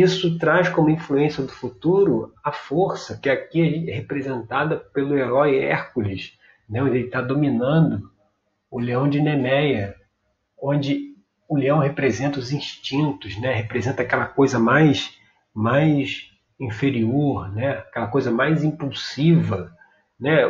isso 0.00 0.38
traz 0.38 0.68
como 0.68 0.90
influência 0.90 1.42
do 1.42 1.52
futuro 1.52 2.32
a 2.42 2.50
força, 2.50 3.16
que 3.16 3.30
aqui 3.30 3.88
é 3.88 3.94
representada 3.94 4.76
pelo 4.76 5.16
herói 5.16 5.58
Hércules, 5.58 6.36
né, 6.68 6.82
onde 6.82 6.96
ele 6.96 7.06
está 7.06 7.20
dominando 7.20 8.10
o 8.70 8.80
leão 8.80 9.08
de 9.08 9.20
Nemeia, 9.20 9.94
onde 10.60 11.14
o 11.48 11.56
leão 11.56 11.78
representa 11.78 12.38
os 12.38 12.52
instintos, 12.52 13.38
né? 13.40 13.52
representa 13.52 14.02
aquela 14.02 14.26
coisa 14.26 14.58
mais, 14.58 15.16
mais 15.54 16.30
inferior, 16.58 17.52
né? 17.54 17.70
aquela 17.78 18.08
coisa 18.08 18.30
mais 18.30 18.64
impulsiva. 18.64 19.72
Né? 20.18 20.40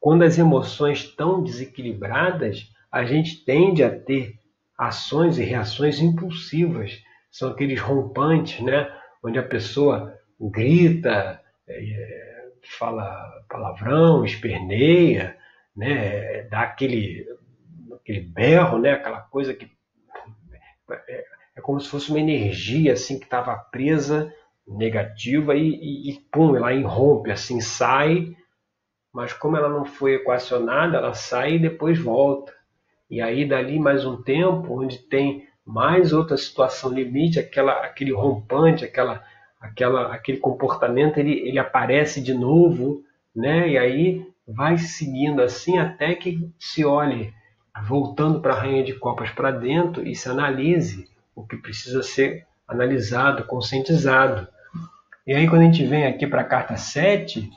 Quando 0.00 0.22
as 0.22 0.38
emoções 0.38 1.00
estão 1.00 1.42
desequilibradas, 1.42 2.68
a 2.90 3.04
gente 3.04 3.44
tende 3.44 3.84
a 3.84 3.90
ter 3.90 4.38
ações 4.76 5.38
e 5.38 5.44
reações 5.44 6.00
impulsivas. 6.00 7.00
São 7.30 7.50
aqueles 7.50 7.80
rompantes, 7.80 8.60
né? 8.60 8.90
onde 9.22 9.38
a 9.38 9.42
pessoa 9.42 10.16
grita, 10.40 11.40
é, 11.66 12.48
fala 12.78 13.44
palavrão, 13.48 14.24
esperneia, 14.24 15.36
né? 15.76 16.42
dá 16.44 16.62
aquele 16.62 17.26
aquele 18.08 18.20
berro, 18.20 18.78
né? 18.78 18.92
Aquela 18.92 19.20
coisa 19.20 19.52
que 19.52 19.70
é, 20.90 21.24
é 21.56 21.60
como 21.60 21.78
se 21.80 21.88
fosse 21.88 22.08
uma 22.10 22.20
energia 22.20 22.94
assim 22.94 23.18
que 23.18 23.24
estava 23.24 23.54
presa, 23.56 24.32
negativa 24.66 25.54
e, 25.54 25.68
e, 25.74 26.10
e 26.10 26.20
pum, 26.32 26.56
ela 26.56 26.72
irrompe, 26.72 27.30
assim 27.30 27.60
sai, 27.60 28.34
mas 29.12 29.32
como 29.32 29.56
ela 29.56 29.68
não 29.68 29.84
foi 29.84 30.14
equacionada, 30.14 30.98
ela 30.98 31.14
sai 31.14 31.54
e 31.54 31.58
depois 31.58 31.98
volta. 31.98 32.54
E 33.10 33.20
aí 33.20 33.46
dali 33.46 33.78
mais 33.78 34.04
um 34.04 34.22
tempo, 34.22 34.80
onde 34.80 34.98
tem 34.98 35.47
mais 35.68 36.14
outra 36.14 36.34
situação 36.38 36.90
limite, 36.90 37.38
aquela, 37.38 37.72
aquele 37.84 38.10
rompante, 38.10 38.86
aquela, 38.86 39.22
aquela, 39.60 40.14
aquele 40.14 40.38
comportamento, 40.38 41.18
ele, 41.18 41.46
ele 41.46 41.58
aparece 41.58 42.22
de 42.22 42.32
novo, 42.32 43.04
né? 43.36 43.68
E 43.68 43.76
aí 43.76 44.26
vai 44.46 44.78
seguindo 44.78 45.42
assim 45.42 45.78
até 45.78 46.14
que 46.14 46.50
se 46.58 46.86
olhe 46.86 47.34
voltando 47.86 48.40
para 48.40 48.54
a 48.54 48.60
Rainha 48.60 48.82
de 48.82 48.94
Copas 48.94 49.30
para 49.30 49.50
dentro 49.50 50.08
e 50.08 50.16
se 50.16 50.26
analise 50.30 51.06
o 51.36 51.46
que 51.46 51.58
precisa 51.58 52.02
ser 52.02 52.46
analisado, 52.66 53.44
conscientizado. 53.44 54.48
E 55.26 55.34
aí, 55.34 55.46
quando 55.46 55.60
a 55.60 55.64
gente 55.66 55.84
vem 55.84 56.06
aqui 56.06 56.26
para 56.26 56.40
a 56.40 56.44
carta 56.44 56.78
7, 56.78 57.50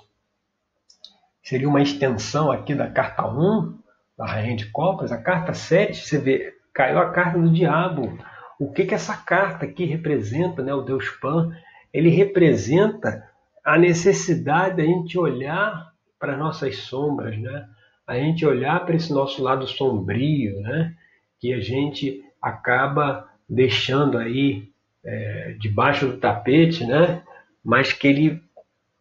seria 1.41 1.69
uma 1.69 1.81
extensão 1.81 2.51
aqui 2.51 2.75
da 2.75 2.89
carta 2.89 3.25
1, 3.25 3.79
da 4.17 4.25
Rainha 4.25 4.57
de 4.57 4.69
Copas, 4.69 5.13
a 5.13 5.17
carta 5.17 5.53
7, 5.53 6.05
você 6.05 6.17
vê, 6.17 6.53
caiu 6.73 6.99
a 6.99 7.11
carta 7.11 7.39
do 7.39 7.51
diabo. 7.51 8.17
O 8.59 8.71
que, 8.71 8.85
que 8.85 8.93
essa 8.93 9.15
carta 9.15 9.65
aqui 9.65 9.85
representa, 9.85 10.61
né? 10.61 10.73
o 10.73 10.81
Deus 10.81 11.09
Pan? 11.09 11.51
Ele 11.93 12.09
representa 12.09 13.27
a 13.63 13.77
necessidade 13.77 14.77
da 14.77 14.83
gente 14.83 15.17
olhar 15.17 15.91
para 16.19 16.37
nossas 16.37 16.77
sombras, 16.77 17.37
né? 17.37 17.67
a 18.05 18.15
gente 18.15 18.45
olhar 18.45 18.85
para 18.85 18.95
esse 18.95 19.11
nosso 19.13 19.41
lado 19.41 19.67
sombrio, 19.67 20.59
né? 20.61 20.93
que 21.39 21.53
a 21.53 21.59
gente 21.59 22.23
acaba 22.41 23.27
deixando 23.49 24.17
aí 24.17 24.69
é, 25.03 25.55
debaixo 25.59 26.07
do 26.07 26.17
tapete, 26.17 26.85
né? 26.85 27.23
mas 27.63 27.93
que 27.93 28.07
ele 28.07 28.41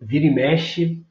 vira 0.00 0.24
e 0.24 0.30
mexe, 0.30 1.04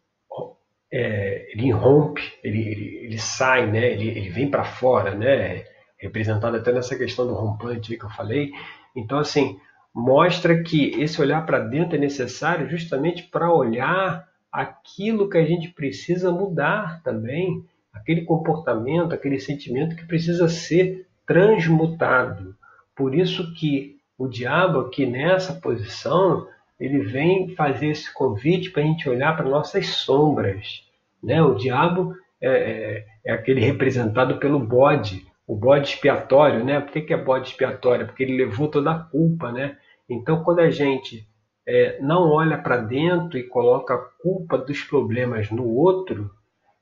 é, 0.92 1.52
ele 1.52 1.68
irrompe, 1.68 2.22
ele, 2.44 2.68
ele, 2.68 2.98
ele, 3.06 3.18
sai, 3.20 3.70
né? 3.70 3.92
ele, 3.92 4.10
ele 4.10 4.30
vem 4.30 4.50
para 4.50 4.64
fora, 4.64 5.14
né? 5.14 5.64
Representado 6.00 6.58
até 6.58 6.72
nessa 6.72 6.96
questão 6.96 7.28
do 7.28 7.34
rompante 7.34 7.98
que 7.98 8.06
eu 8.06 8.10
falei. 8.10 8.52
Então, 8.96 9.20
assim, 9.20 9.60
mostra 9.94 10.64
que 10.64 10.92
esse 11.00 11.22
olhar 11.22 11.46
para 11.46 11.60
dentro 11.60 11.96
é 11.96 12.00
necessário 12.00 12.70
justamente 12.70 13.24
para 13.24 13.54
olhar 13.54 14.28
aquilo 14.52 15.30
que 15.30 15.38
a 15.38 15.46
gente 15.46 15.70
precisa 15.70 16.32
mudar 16.32 17.04
também 17.04 17.64
aquele 17.94 18.22
comportamento, 18.22 19.14
aquele 19.14 19.40
sentimento 19.40 19.96
que 19.96 20.06
precisa 20.06 20.48
ser 20.48 21.06
transmutado. 21.26 22.56
Por 22.96 23.14
isso 23.14 23.54
que 23.54 23.98
o 24.18 24.28
diabo 24.28 24.80
aqui 24.80 25.06
nessa 25.06 25.54
posição, 25.54 26.48
ele 26.80 27.00
vem 27.00 27.56
fazer 27.56 27.90
esse 27.90 28.12
convite 28.14 28.72
para 28.72 28.82
a 28.82 28.86
gente 28.86 29.08
olhar 29.08 29.36
para 29.36 29.48
nossas 29.48 29.88
sombras. 29.88 30.84
Né? 31.24 31.42
O 31.42 31.56
diabo 31.56 32.16
é, 32.42 32.50
é, 32.50 33.06
é 33.26 33.32
aquele 33.32 33.62
representado 33.62 34.38
pelo 34.38 34.60
bode. 34.60 35.26
O 35.50 35.56
bode 35.56 35.90
expiatório, 35.90 36.64
né? 36.64 36.80
Por 36.80 36.92
que, 36.92 37.02
que 37.02 37.12
é 37.12 37.18
bode 37.18 37.48
expiatório? 37.48 38.06
Porque 38.06 38.22
ele 38.22 38.38
levou 38.38 38.68
toda 38.68 38.92
a 38.92 39.00
culpa, 39.00 39.52
né? 39.52 39.80
Então, 40.08 40.44
quando 40.44 40.60
a 40.60 40.70
gente 40.70 41.28
é, 41.68 42.00
não 42.00 42.30
olha 42.30 42.56
para 42.56 42.78
dentro 42.78 43.36
e 43.36 43.48
coloca 43.48 43.96
a 43.96 43.98
culpa 44.22 44.60
dos 44.60 44.84
problemas 44.84 45.50
no 45.50 45.68
outro, 45.68 46.30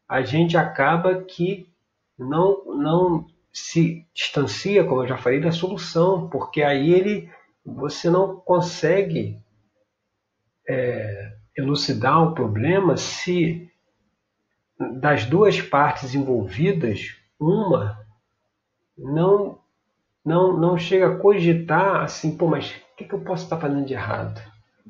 a 0.05 0.21
gente 0.21 0.57
acaba 0.57 1.23
que 1.23 1.69
não, 2.19 2.65
não 2.75 3.25
se 3.53 4.05
distancia, 4.13 4.83
como 4.83 5.03
eu 5.03 5.07
já 5.07 5.17
falei, 5.17 5.39
da 5.39 5.53
solução, 5.53 6.29
porque 6.29 6.61
aí 6.61 6.93
ele 6.93 7.31
você 7.65 8.09
não 8.09 8.35
consegue 8.35 9.39
é, 10.67 11.37
elucidar 11.55 12.21
o 12.21 12.33
problema 12.33 12.97
se 12.97 13.71
das 14.99 15.23
duas 15.23 15.61
partes 15.61 16.13
envolvidas, 16.13 17.15
uma 17.39 18.05
não 18.97 19.59
não 20.25 20.57
não 20.57 20.77
chega 20.77 21.07
a 21.07 21.17
cogitar 21.17 22.03
assim, 22.03 22.35
pô, 22.35 22.47
mas 22.47 22.71
o 22.71 22.97
que, 22.97 23.05
que 23.05 23.13
eu 23.13 23.21
posso 23.21 23.43
estar 23.43 23.57
fazendo 23.57 23.85
de 23.85 23.93
errado? 23.93 24.41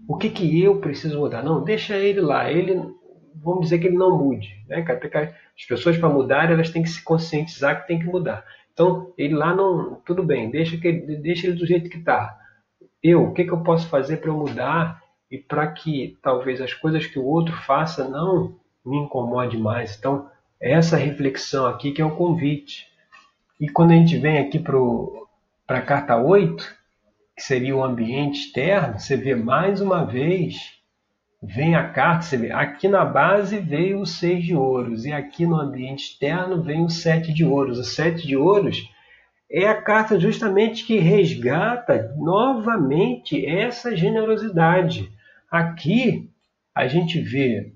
O 0.07 0.17
que, 0.17 0.29
que 0.29 0.63
eu 0.63 0.79
preciso 0.79 1.19
mudar? 1.19 1.43
Não, 1.43 1.63
deixa 1.63 1.97
ele 1.97 2.21
lá. 2.21 2.51
Ele, 2.51 2.81
vamos 3.35 3.63
dizer 3.63 3.79
que 3.79 3.87
ele 3.87 3.97
não 3.97 4.17
mude. 4.17 4.63
Né? 4.67 4.85
As 4.89 5.65
pessoas 5.65 5.97
para 5.97 6.09
mudar, 6.09 6.51
elas 6.51 6.69
têm 6.69 6.83
que 6.83 6.89
se 6.89 7.03
conscientizar 7.03 7.81
que 7.81 7.87
tem 7.87 7.99
que 7.99 8.05
mudar. 8.05 8.45
Então, 8.73 9.11
ele 9.17 9.33
lá 9.33 9.55
não, 9.55 9.95
tudo 10.05 10.21
bem, 10.21 10.51
deixa, 10.51 10.77
que 10.77 10.87
ele, 10.87 11.15
deixa 11.17 11.47
ele 11.47 11.55
do 11.55 11.65
jeito 11.65 11.89
que 11.89 11.97
está. 11.97 12.37
Eu, 13.01 13.23
o 13.23 13.33
que, 13.33 13.43
que 13.43 13.51
eu 13.51 13.63
posso 13.63 13.87
fazer 13.89 14.17
para 14.17 14.29
eu 14.29 14.37
mudar 14.37 15.01
e 15.31 15.37
para 15.37 15.67
que 15.67 16.17
talvez 16.21 16.61
as 16.61 16.73
coisas 16.73 17.05
que 17.07 17.17
o 17.17 17.25
outro 17.25 17.53
faça 17.63 18.07
não 18.07 18.55
me 18.85 18.97
incomode 18.97 19.57
mais. 19.57 19.97
Então, 19.97 20.29
essa 20.59 20.95
reflexão 20.95 21.65
aqui 21.65 21.91
que 21.91 22.01
é 22.01 22.05
o 22.05 22.15
convite. 22.15 22.87
E 23.59 23.67
quando 23.67 23.91
a 23.91 23.95
gente 23.95 24.17
vem 24.17 24.37
aqui 24.37 24.59
para 24.59 25.79
a 25.79 25.81
carta 25.81 26.15
8, 26.15 26.75
que 27.35 27.41
seria 27.41 27.75
o 27.75 27.83
ambiente 27.83 28.39
externo, 28.39 28.99
você 28.99 29.17
vê 29.17 29.33
mais 29.33 29.81
uma 29.81 30.05
vez, 30.05 30.77
vem 31.41 31.75
a 31.75 31.89
carta, 31.89 32.21
você 32.23 32.37
vê, 32.37 32.51
aqui 32.51 32.87
na 32.87 33.03
base 33.03 33.59
veio 33.59 33.99
o 33.99 34.05
seis 34.05 34.43
de 34.43 34.55
ouros, 34.55 35.05
e 35.05 35.11
aqui 35.11 35.45
no 35.45 35.55
ambiente 35.55 36.11
externo 36.11 36.61
vem 36.61 36.83
o 36.83 36.89
sete 36.89 37.33
de 37.33 37.43
ouros. 37.43 37.79
O 37.79 37.83
sete 37.83 38.27
de 38.27 38.37
ouros 38.37 38.87
é 39.49 39.67
a 39.67 39.81
carta 39.81 40.19
justamente 40.19 40.85
que 40.85 40.99
resgata 40.99 42.13
novamente 42.17 43.43
essa 43.43 43.95
generosidade. 43.95 45.11
Aqui 45.49 46.29
a 46.75 46.87
gente 46.87 47.19
vê 47.19 47.73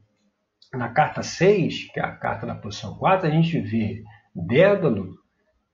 na 0.73 0.89
carta 0.89 1.23
6, 1.23 1.91
que 1.91 1.99
é 1.99 2.03
a 2.03 2.11
carta 2.11 2.45
da 2.45 2.55
posição 2.55 2.95
4, 2.95 3.27
a 3.27 3.31
gente 3.31 3.59
vê 3.59 4.03
Dédalo 4.33 5.20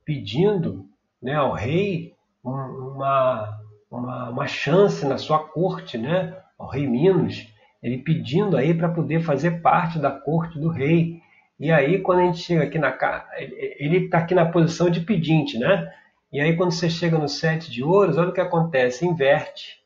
pedindo 0.08 0.86
né, 1.22 1.36
ao 1.36 1.52
rei 1.52 2.14
uma, 2.42 3.60
uma, 3.92 4.30
uma 4.30 4.48
chance 4.48 5.06
na 5.06 5.18
sua 5.18 5.40
corte, 5.40 5.98
né? 5.98 6.34
O 6.58 6.66
rei 6.66 6.88
Minos, 6.88 7.46
ele 7.84 7.98
pedindo 7.98 8.56
aí 8.56 8.74
para 8.74 8.88
poder 8.88 9.20
fazer 9.20 9.62
parte 9.62 10.00
da 10.00 10.10
corte 10.10 10.58
do 10.58 10.70
rei. 10.70 11.20
E 11.60 11.70
aí, 11.72 12.00
quando 12.00 12.20
a 12.20 12.24
gente 12.24 12.38
chega 12.38 12.64
aqui 12.64 12.80
na 12.80 12.96
ele 13.38 14.06
está 14.06 14.20
aqui 14.20 14.34
na 14.34 14.46
posição 14.46 14.90
de 14.90 15.02
pedinte, 15.02 15.60
né? 15.60 15.92
E 16.32 16.40
aí, 16.40 16.56
quando 16.56 16.72
você 16.72 16.90
chega 16.90 17.18
no 17.18 17.28
sete 17.28 17.70
de 17.70 17.84
ouros, 17.84 18.18
olha 18.18 18.30
o 18.30 18.34
que 18.34 18.40
acontece: 18.40 19.06
inverte. 19.06 19.78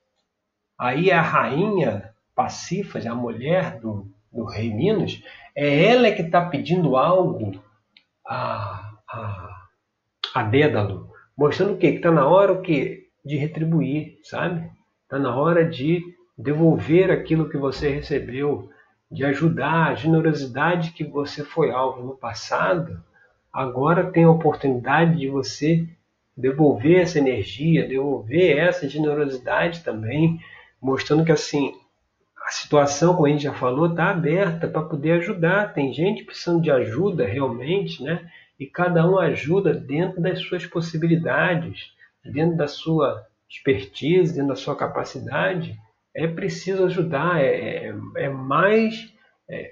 Aí 0.78 1.12
a 1.12 1.22
rainha 1.22 2.12
Pacífas, 2.36 3.08
a 3.08 3.16
mulher 3.16 3.80
do, 3.80 4.08
do 4.32 4.46
rei 4.46 4.72
Minos, 4.72 5.24
é 5.56 5.86
ela 5.86 6.12
que 6.12 6.22
está 6.22 6.46
pedindo 6.46 6.96
algo 6.96 7.60
a, 8.25 8.92
a, 9.10 9.61
a 10.34 10.44
Dédalo, 10.44 11.10
mostrando 11.38 11.74
o 11.74 11.78
quê? 11.78 11.92
Que 11.92 11.98
está 11.98 12.12
na 12.12 12.28
hora 12.28 12.54
o 12.54 12.62
quê? 12.62 13.02
de 13.24 13.38
retribuir, 13.38 14.20
sabe? 14.24 14.70
Está 15.04 15.20
na 15.20 15.36
hora 15.36 15.64
de 15.64 16.02
devolver 16.38 17.12
aquilo 17.12 17.50
que 17.50 17.58
você 17.58 17.90
recebeu, 17.90 18.70
de 19.10 19.24
ajudar 19.26 19.90
a 19.90 19.96
generosidade 19.96 20.91
que 20.91 21.04
você 21.04 21.44
foi 21.44 21.72
alvo 21.72 22.04
no 22.04 22.17
passado. 22.17 23.04
Agora 23.54 24.12
tem 24.12 24.24
a 24.24 24.32
oportunidade 24.32 25.17
de 25.17 25.28
você 25.28 25.88
devolver 26.36 27.02
essa 27.02 27.20
energia, 27.20 27.88
devolver 27.88 28.58
essa 28.58 28.88
generosidade 28.88 29.84
também, 29.84 30.39
mostrando 30.82 31.26
que 31.26 31.32
assim 31.32 31.74
a 32.48 32.50
situação, 32.50 33.13
como 33.13 33.28
a 33.28 33.30
gente 33.30 33.44
já 33.44 33.54
falou, 33.54 33.88
está 33.88 34.10
aberta 34.10 34.67
para 34.67 34.82
poder 34.82 35.12
ajudar. 35.12 35.74
Tem 35.74 35.94
gente 35.94 36.24
precisando 36.24 36.62
de 36.62 36.72
ajuda 36.72 37.26
realmente, 37.26 38.02
né? 38.02 38.28
E 38.62 38.67
cada 38.67 39.10
um 39.10 39.17
ajuda 39.17 39.74
dentro 39.74 40.21
das 40.21 40.39
suas 40.39 40.67
possibilidades 40.67 41.95
dentro 42.24 42.56
da 42.56 42.67
sua 42.67 43.26
expertise, 43.50 44.36
dentro 44.36 44.50
da 44.50 44.56
sua 44.56 44.76
capacidade, 44.76 45.76
é 46.15 46.28
preciso 46.28 46.86
ajudar. 46.86 47.41
É, 47.41 47.88
é, 47.88 47.93
é 48.17 48.30
mais 48.30 49.12
é, 49.50 49.67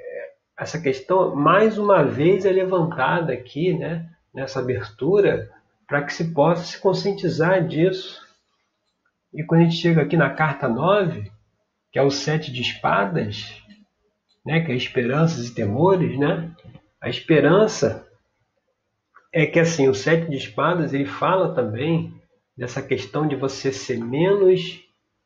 essa 0.57 0.81
questão 0.81 1.35
mais 1.35 1.77
uma 1.77 2.03
vez 2.03 2.45
é 2.45 2.51
levantada 2.51 3.31
aqui, 3.31 3.77
né, 3.77 4.09
nessa 4.33 4.59
abertura, 4.59 5.51
para 5.87 6.01
que 6.01 6.11
se 6.11 6.33
possa 6.33 6.63
se 6.63 6.79
conscientizar 6.79 7.63
disso. 7.67 8.19
E 9.31 9.43
quando 9.43 9.61
a 9.61 9.63
gente 9.65 9.75
chega 9.75 10.01
aqui 10.01 10.17
na 10.17 10.31
carta 10.31 10.67
9, 10.67 11.31
que 11.91 11.99
é 11.99 12.01
o 12.01 12.09
sete 12.09 12.51
de 12.51 12.63
espadas, 12.63 13.63
né, 14.43 14.61
que 14.61 14.71
é 14.71 14.75
esperanças 14.75 15.47
e 15.47 15.53
temores, 15.53 16.17
né? 16.17 16.49
A 16.99 17.07
esperança 17.07 18.08
é 19.31 19.45
que 19.45 19.59
assim, 19.59 19.87
o 19.87 19.93
sete 19.93 20.29
de 20.29 20.37
espadas, 20.37 20.93
ele 20.93 21.05
fala 21.05 21.53
também 21.53 22.13
dessa 22.57 22.81
questão 22.81 23.27
de 23.27 23.35
você 23.35 23.71
ser 23.71 23.99
menos 23.99 24.81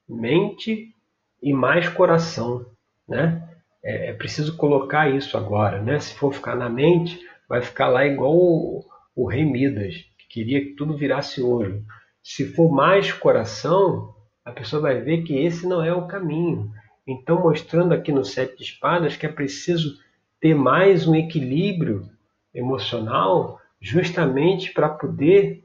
mente 0.08 0.94
e 1.42 1.54
mais 1.54 1.88
coração, 1.90 2.66
né? 3.08 3.50
É, 3.84 4.10
é, 4.10 4.14
preciso 4.14 4.56
colocar 4.56 5.10
isso 5.10 5.38
agora, 5.38 5.82
né? 5.82 6.00
Se 6.00 6.14
for 6.16 6.34
ficar 6.34 6.56
na 6.56 6.70
mente, 6.70 7.20
vai 7.50 7.62
ficar 7.62 7.88
lá 7.88 8.06
igual 8.06 8.36
o, 8.36 8.86
o 9.16 9.28
rei 9.28 9.44
Midas, 9.44 9.96
que 10.18 10.28
queria 10.30 10.62
que 10.62 10.76
tudo 10.76 10.96
virasse 10.96 11.42
ouro. 11.42 11.84
Se 12.22 12.46
for 12.46 12.72
mais 12.72 13.12
coração, 13.12 14.14
a 14.46 14.52
pessoa 14.52 14.82
vai 14.82 15.02
ver 15.02 15.24
que 15.24 15.38
esse 15.38 15.68
não 15.68 15.84
é 15.84 15.94
o 15.94 16.08
caminho. 16.08 16.72
Então, 17.06 17.42
mostrando 17.42 17.94
aqui 17.94 18.12
no 18.12 18.24
sete 18.24 18.58
de 18.58 18.64
espadas 18.64 19.18
que 19.18 19.26
é 19.26 19.30
preciso 19.30 19.98
ter 20.40 20.54
mais 20.54 21.08
um 21.08 21.16
equilíbrio 21.16 22.10
emocional, 22.54 23.60
justamente 23.84 24.72
para 24.72 24.88
poder 24.88 25.62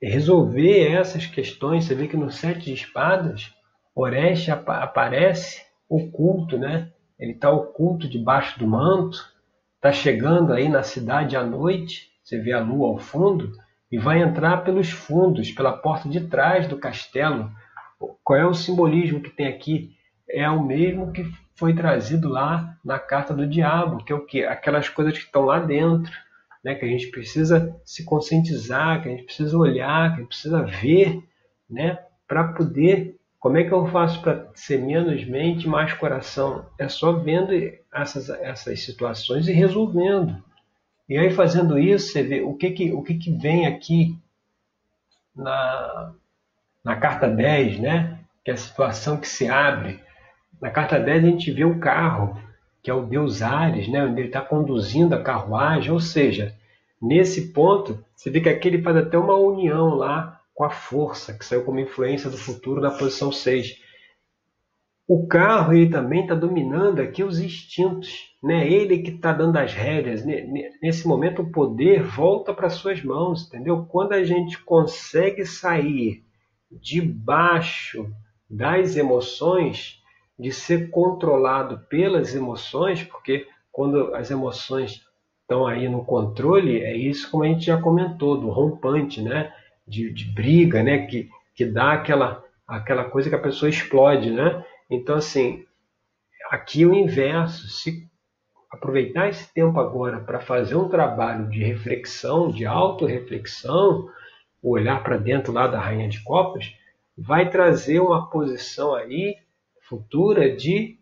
resolver 0.00 0.92
essas 0.92 1.26
questões. 1.26 1.84
Você 1.84 1.96
vê 1.96 2.06
que 2.06 2.16
no 2.16 2.30
Sete 2.30 2.66
de 2.66 2.74
Espadas, 2.74 3.52
Oreste 3.92 4.52
ap 4.52 4.68
aparece 4.68 5.62
oculto, 5.88 6.56
né? 6.56 6.92
Ele 7.18 7.32
está 7.32 7.50
oculto 7.50 8.08
debaixo 8.08 8.58
do 8.58 8.68
manto, 8.68 9.18
está 9.74 9.92
chegando 9.92 10.52
aí 10.52 10.68
na 10.68 10.82
cidade 10.84 11.36
à 11.36 11.42
noite, 11.42 12.08
você 12.22 12.38
vê 12.38 12.52
a 12.52 12.60
lua 12.60 12.88
ao 12.88 12.98
fundo, 12.98 13.52
e 13.90 13.98
vai 13.98 14.22
entrar 14.22 14.58
pelos 14.58 14.90
fundos, 14.90 15.50
pela 15.50 15.72
porta 15.72 16.08
de 16.08 16.20
trás 16.20 16.68
do 16.68 16.76
castelo. 16.76 17.50
Qual 18.22 18.38
é 18.38 18.46
o 18.46 18.54
simbolismo 18.54 19.20
que 19.20 19.30
tem 19.30 19.46
aqui? 19.46 19.96
É 20.28 20.48
o 20.48 20.62
mesmo 20.62 21.10
que 21.10 21.24
foi 21.56 21.74
trazido 21.74 22.28
lá 22.28 22.76
na 22.84 22.98
carta 22.98 23.32
do 23.32 23.46
diabo, 23.46 24.04
que 24.04 24.12
é 24.12 24.16
o 24.16 24.26
que? 24.26 24.44
Aquelas 24.44 24.88
coisas 24.88 25.14
que 25.14 25.24
estão 25.24 25.46
lá 25.46 25.58
dentro 25.58 26.12
né, 26.66 26.74
que 26.74 26.84
a 26.84 26.88
gente 26.88 27.06
precisa 27.12 27.80
se 27.84 28.04
conscientizar, 28.04 29.00
que 29.00 29.08
a 29.08 29.12
gente 29.12 29.22
precisa 29.22 29.56
olhar, 29.56 30.10
que 30.10 30.16
a 30.16 30.18
gente 30.22 30.28
precisa 30.30 30.62
ver, 30.64 31.22
né, 31.70 31.96
para 32.26 32.42
poder. 32.42 33.14
Como 33.38 33.56
é 33.56 33.62
que 33.62 33.70
eu 33.70 33.86
faço 33.86 34.20
para 34.20 34.48
ser 34.52 34.80
menos 34.80 35.24
mente, 35.24 35.68
mais 35.68 35.92
coração? 35.92 36.66
É 36.76 36.88
só 36.88 37.12
vendo 37.12 37.52
essas, 37.94 38.28
essas 38.28 38.80
situações 38.80 39.46
e 39.46 39.52
resolvendo. 39.52 40.42
E 41.08 41.16
aí, 41.16 41.30
fazendo 41.30 41.78
isso, 41.78 42.10
você 42.10 42.24
vê 42.24 42.40
o 42.40 42.54
que, 42.54 42.72
que, 42.72 42.92
o 42.92 43.00
que, 43.00 43.14
que 43.14 43.30
vem 43.30 43.68
aqui 43.68 44.18
na, 45.36 46.14
na 46.84 46.96
carta 46.96 47.28
10, 47.28 47.78
né? 47.78 48.18
que 48.44 48.50
é 48.50 48.54
a 48.54 48.56
situação 48.56 49.18
que 49.18 49.28
se 49.28 49.46
abre. 49.46 50.00
Na 50.60 50.70
carta 50.70 50.98
10, 50.98 51.24
a 51.24 51.28
gente 51.28 51.52
vê 51.52 51.64
o 51.64 51.78
carro 51.78 52.36
que 52.86 52.90
é 52.92 52.94
o 52.94 53.04
deus 53.04 53.42
Ares, 53.42 53.88
né, 53.88 54.04
onde 54.04 54.20
ele 54.20 54.28
está 54.28 54.40
conduzindo 54.40 55.12
a 55.12 55.20
carruagem, 55.20 55.90
ou 55.90 55.98
seja, 55.98 56.54
nesse 57.02 57.52
ponto, 57.52 57.98
você 58.14 58.30
vê 58.30 58.40
que 58.40 58.48
aqui 58.48 58.68
ele 58.68 58.80
faz 58.80 58.96
até 58.96 59.18
uma 59.18 59.34
união 59.34 59.96
lá 59.96 60.40
com 60.54 60.62
a 60.62 60.70
força, 60.70 61.36
que 61.36 61.44
saiu 61.44 61.64
como 61.64 61.80
influência 61.80 62.30
do 62.30 62.38
futuro 62.38 62.80
na 62.80 62.92
posição 62.92 63.32
6. 63.32 63.82
O 65.04 65.26
carro 65.26 65.72
ele 65.74 65.90
também 65.90 66.22
está 66.22 66.36
dominando 66.36 67.00
aqui 67.00 67.24
os 67.24 67.40
instintos, 67.40 68.32
né? 68.40 68.70
Ele 68.70 68.98
que 68.98 69.10
está 69.10 69.32
dando 69.32 69.56
as 69.56 69.72
rédeas. 69.72 70.24
Nesse 70.80 71.08
momento 71.08 71.42
o 71.42 71.50
poder 71.50 72.04
volta 72.04 72.54
para 72.54 72.70
suas 72.70 73.02
mãos, 73.02 73.48
entendeu? 73.48 73.84
Quando 73.86 74.12
a 74.12 74.22
gente 74.22 74.62
consegue 74.62 75.44
sair 75.44 76.22
debaixo 76.70 78.08
das 78.48 78.96
emoções, 78.96 80.00
de 80.38 80.52
ser 80.52 80.90
controlado 80.90 81.78
pelas 81.88 82.34
emoções, 82.34 83.02
porque 83.02 83.48
quando 83.72 84.14
as 84.14 84.30
emoções 84.30 85.02
estão 85.42 85.66
aí 85.66 85.88
no 85.88 86.04
controle, 86.04 86.80
é 86.80 86.96
isso 86.96 87.30
como 87.30 87.44
a 87.44 87.46
gente 87.46 87.66
já 87.66 87.80
comentou, 87.80 88.38
do 88.38 88.48
rompante, 88.48 89.22
né? 89.22 89.52
De, 89.86 90.12
de 90.12 90.24
briga, 90.24 90.82
né? 90.82 91.06
Que, 91.06 91.30
que 91.54 91.64
dá 91.64 91.92
aquela, 91.92 92.44
aquela 92.66 93.04
coisa 93.04 93.28
que 93.28 93.34
a 93.34 93.40
pessoa 93.40 93.70
explode, 93.70 94.30
né? 94.30 94.64
Então, 94.90 95.16
assim, 95.16 95.64
aqui 96.50 96.84
o 96.84 96.94
inverso. 96.94 97.68
Se 97.68 98.06
aproveitar 98.70 99.28
esse 99.28 99.52
tempo 99.54 99.78
agora 99.78 100.20
para 100.20 100.40
fazer 100.40 100.74
um 100.74 100.88
trabalho 100.88 101.48
de 101.48 101.62
reflexão, 101.62 102.50
de 102.50 102.66
autorreflexão, 102.66 104.08
olhar 104.62 105.02
para 105.02 105.16
dentro 105.16 105.52
lá 105.52 105.66
da 105.66 105.80
Rainha 105.80 106.08
de 106.08 106.22
Copas, 106.22 106.74
vai 107.16 107.48
trazer 107.48 108.00
uma 108.00 108.28
posição 108.28 108.94
aí 108.94 109.36
futura 109.88 110.54
de 110.54 110.98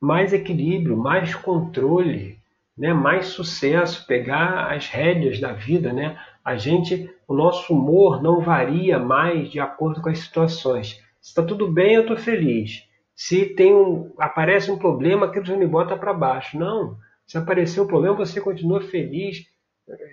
mais 0.00 0.32
equilíbrio, 0.32 0.96
mais 0.96 1.34
controle, 1.34 2.38
né, 2.76 2.94
mais 2.94 3.26
sucesso, 3.26 4.06
pegar 4.06 4.72
as 4.72 4.88
rédeas 4.88 5.40
da 5.40 5.52
vida, 5.52 5.92
né? 5.92 6.18
A 6.44 6.56
gente, 6.56 7.10
o 7.26 7.34
nosso 7.34 7.74
humor 7.74 8.22
não 8.22 8.40
varia 8.40 8.98
mais 8.98 9.50
de 9.50 9.58
acordo 9.58 10.00
com 10.00 10.08
as 10.08 10.20
situações. 10.20 11.02
Se 11.20 11.30
está 11.30 11.42
tudo 11.42 11.70
bem, 11.70 11.94
eu 11.94 12.02
estou 12.02 12.16
feliz. 12.16 12.88
Se 13.14 13.44
tem 13.46 13.74
um, 13.74 14.12
aparece 14.18 14.70
um 14.70 14.78
problema, 14.78 15.26
aquilo 15.26 15.44
já 15.44 15.56
me 15.56 15.66
bota 15.66 15.96
para 15.96 16.14
baixo. 16.14 16.56
Não. 16.56 16.96
Se 17.26 17.36
aparecer 17.36 17.80
um 17.80 17.86
problema, 17.86 18.14
você 18.16 18.40
continua 18.40 18.80
feliz, 18.80 19.47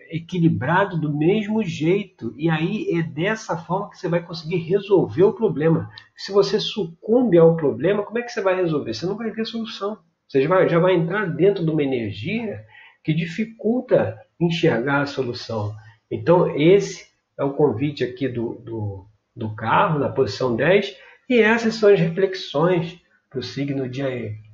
equilibrado 0.09 0.97
do 0.99 1.13
mesmo 1.15 1.63
jeito. 1.63 2.33
E 2.37 2.49
aí 2.49 2.87
é 2.97 3.03
dessa 3.03 3.57
forma 3.57 3.89
que 3.89 3.97
você 3.97 4.07
vai 4.07 4.23
conseguir 4.23 4.57
resolver 4.57 5.23
o 5.23 5.33
problema. 5.33 5.89
Se 6.15 6.31
você 6.31 6.59
sucumbe 6.59 7.37
ao 7.37 7.55
problema, 7.55 8.03
como 8.03 8.19
é 8.19 8.21
que 8.21 8.31
você 8.31 8.41
vai 8.41 8.55
resolver? 8.55 8.93
Você 8.93 9.05
não 9.05 9.17
vai 9.17 9.31
ter 9.31 9.45
solução. 9.45 9.97
Você 10.27 10.41
já 10.41 10.49
vai, 10.49 10.69
já 10.69 10.79
vai 10.79 10.95
entrar 10.95 11.25
dentro 11.25 11.63
de 11.63 11.69
uma 11.69 11.83
energia 11.83 12.65
que 13.03 13.13
dificulta 13.13 14.19
enxergar 14.39 15.01
a 15.01 15.05
solução. 15.05 15.73
Então, 16.09 16.55
esse 16.57 17.07
é 17.37 17.43
o 17.43 17.53
convite 17.53 18.03
aqui 18.03 18.27
do, 18.27 18.55
do, 18.55 19.05
do 19.35 19.55
carro, 19.55 19.99
na 19.99 20.09
posição 20.09 20.55
10, 20.55 20.95
e 21.29 21.39
essas 21.39 21.75
são 21.75 21.93
as 21.93 21.99
reflexões 21.99 22.99
para 23.29 23.39
o 23.39 23.43
signo 23.43 23.87
de 23.89 24.01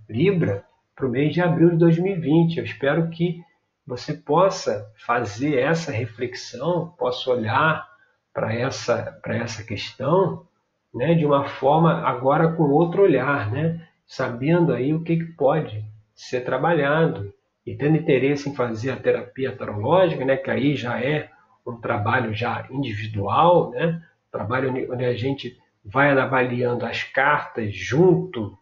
Libra 0.10 0.66
para 0.96 1.08
o 1.08 1.10
mês 1.10 1.34
de 1.34 1.42
abril 1.42 1.72
de 1.72 1.78
2020. 1.78 2.58
Eu 2.58 2.64
espero 2.64 3.10
que 3.10 3.42
você 3.86 4.14
possa 4.14 4.92
fazer 5.06 5.58
essa 5.58 5.92
reflexão, 5.92 6.94
possa 6.98 7.30
olhar 7.32 7.88
para 8.34 8.54
essa, 8.54 9.20
para 9.22 9.36
essa 9.36 9.64
questão 9.64 10.46
né, 10.94 11.14
de 11.14 11.26
uma 11.26 11.46
forma 11.46 12.02
agora 12.02 12.52
com 12.54 12.64
outro 12.64 13.04
olhar, 13.04 13.52
né, 13.52 13.86
sabendo 14.06 14.74
aí 14.74 14.94
o 14.94 15.04
que, 15.04 15.18
que 15.18 15.34
pode 15.34 15.86
ser 16.14 16.42
trabalhado 16.42 17.34
e 17.66 17.76
tendo 17.76 17.98
interesse 17.98 18.50
em 18.50 18.56
fazer 18.56 18.92
a 18.92 18.98
terapia 18.98 19.56
tarológica, 19.56 20.26
né, 20.26 20.38
que 20.38 20.52
aí 20.52 20.76
já 20.76 21.02
é 21.02 21.30
um 21.66 21.80
trabalho 21.80 22.34
já 22.34 22.68
individual, 22.70 23.72
né, 23.72 24.02
trabalho 24.32 24.92
onde 24.92 25.06
a 25.06 25.14
gente 25.16 25.58
vai 25.84 26.12
avaliando 26.12 26.86
as 26.86 27.04
cartas 27.04 27.74
junto 27.76 28.58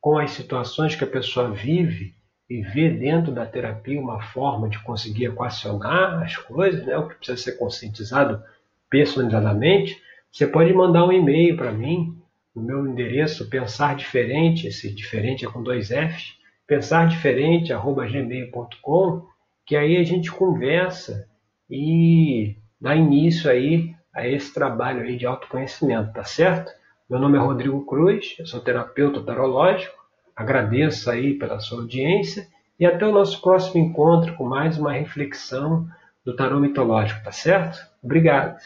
com 0.00 0.18
as 0.18 0.30
situações 0.32 0.94
que 0.94 1.04
a 1.04 1.08
pessoa 1.08 1.50
vive 1.50 2.14
e 2.48 2.62
vê 2.62 2.88
dentro 2.88 3.32
da 3.32 3.44
terapia 3.44 4.00
uma 4.00 4.22
forma 4.22 4.68
de 4.68 4.78
conseguir 4.80 5.24
equacionar 5.26 6.22
as 6.22 6.36
coisas, 6.36 6.86
né, 6.86 6.96
o 6.96 7.08
que 7.08 7.16
precisa 7.16 7.36
ser 7.36 7.58
conscientizado 7.58 8.40
personalizadamente, 8.88 10.00
você 10.32 10.46
pode 10.46 10.72
mandar 10.72 11.04
um 11.04 11.12
e-mail 11.12 11.56
para 11.56 11.72
mim, 11.72 12.16
no 12.54 12.62
meu 12.62 12.86
endereço 12.86 13.50
pensar 13.50 13.96
diferente, 13.96 14.66
esse 14.66 14.90
diferente 14.90 15.44
é 15.44 15.50
com 15.50 15.62
dois 15.62 15.88
Fs, 15.88 16.38
pensardiferente@gmail.com, 16.66 19.26
que 19.66 19.76
aí 19.76 19.96
a 19.96 20.04
gente 20.04 20.30
conversa 20.30 21.28
e 21.68 22.56
dá 22.80 22.96
início 22.96 23.50
aí 23.50 23.94
a 24.14 24.26
esse 24.26 24.54
trabalho 24.54 25.02
aí 25.02 25.16
de 25.16 25.26
autoconhecimento, 25.26 26.12
tá 26.12 26.24
certo? 26.24 26.72
Meu 27.08 27.18
nome 27.18 27.36
é 27.36 27.40
Rodrigo 27.40 27.84
Cruz, 27.84 28.36
eu 28.38 28.46
sou 28.46 28.60
terapeuta 28.60 29.20
tarológico, 29.22 29.97
agradeço 30.38 31.10
aí 31.10 31.34
pela 31.34 31.58
sua 31.58 31.80
audiência 31.80 32.46
e 32.78 32.86
até 32.86 33.04
o 33.04 33.12
nosso 33.12 33.42
próximo 33.42 33.84
encontro 33.84 34.34
com 34.36 34.44
mais 34.44 34.78
uma 34.78 34.92
reflexão 34.92 35.88
do 36.24 36.36
tarô 36.36 36.60
mitológico, 36.60 37.24
tá 37.24 37.32
certo? 37.32 37.84
Obrigado! 38.00 38.56